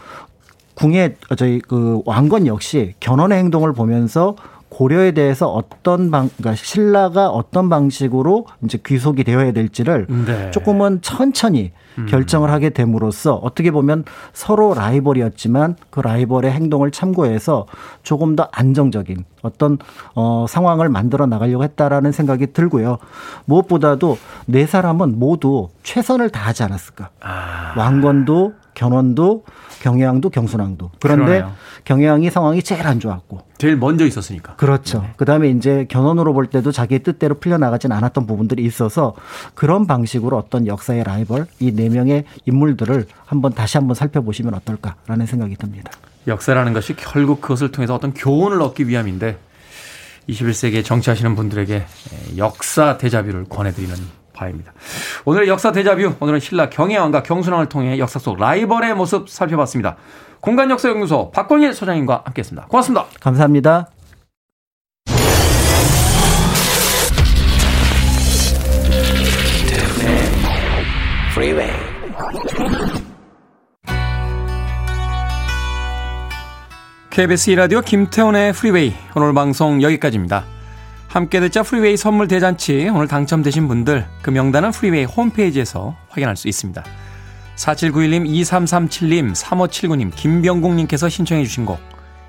[0.73, 4.35] 궁의 저희 그 왕건 역시 견훤의 행동을 보면서
[4.79, 10.51] 고려에 대해서 어떤 방, 그러니까 신라가 어떤 방식으로 이제 귀속이 되어야 될지를 네.
[10.51, 12.05] 조금은 천천히 음.
[12.05, 17.65] 결정을 하게 됨으로써 어떻게 보면 서로 라이벌이었지만 그 라이벌의 행동을 참고해서
[18.03, 19.79] 조금 더 안정적인 어떤
[20.15, 22.99] 어 상황을 만들어 나가려고 했다라는 생각이 들고요.
[23.43, 27.09] 무엇보다도 네 사람은 모두 최선을 다하지 않았을까.
[27.19, 27.73] 아.
[27.75, 29.45] 왕건도 견훤도
[29.81, 30.91] 경혜왕도 경순왕도.
[30.99, 31.53] 그런데 그러네요.
[31.85, 33.39] 경혜왕이 상황이 제일 안 좋았고.
[33.57, 34.55] 제일 먼저 있었으니까.
[34.55, 35.01] 그렇죠.
[35.01, 35.13] 네.
[35.17, 39.13] 그다음에 이제 견훤으로 볼 때도 자기의 뜻대로 풀려 나가진 않았던 부분들이 있어서
[39.55, 45.55] 그런 방식으로 어떤 역사의 라이벌 이 네 명의 인물들을 한번 다시 한번 살펴보시면 어떨까라는 생각이
[45.55, 45.91] 듭니다.
[46.27, 49.37] 역사라는 것이 결국 그것을 통해서 어떤 교훈을 얻기 위함인데
[50.27, 51.85] 21세기에 정치하시는 분들에게
[52.37, 53.95] 역사 대자뷰를 권해드리는
[54.39, 54.71] 바입니다.
[55.25, 59.97] 오늘의 역사 대자뷰, 오늘은 신라 경혜왕과 경순왕을 통해 역사 속 라이벌의 모습 살펴봤습니다.
[60.39, 62.67] 공간 역사 연구소 박광일 소장님과 함께했습니다.
[62.67, 63.05] 고맙습니다.
[63.19, 63.89] 감사합니다.
[77.09, 80.58] KBS 라디오 김태훈의 프리웨이 오늘 방송 여기까지입니다.
[81.09, 86.83] 함께 듣자 프리웨이 선물 대잔치 오늘 당첨되신 분들 그 명단은 프리웨이 홈페이지에서 확인할 수 있습니다.
[87.55, 91.79] 4791님, 2337님, 3579님, 김병국님께서 신청해 주신 곡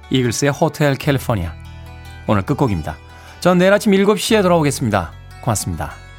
[0.08, 1.52] 이글스의 호텔 캘리포니아
[2.26, 2.96] 오늘 끝곡입니다.
[3.40, 5.12] 전 내일 아침 7시에 돌아오겠습니다.
[5.42, 6.09] 고맙습니다.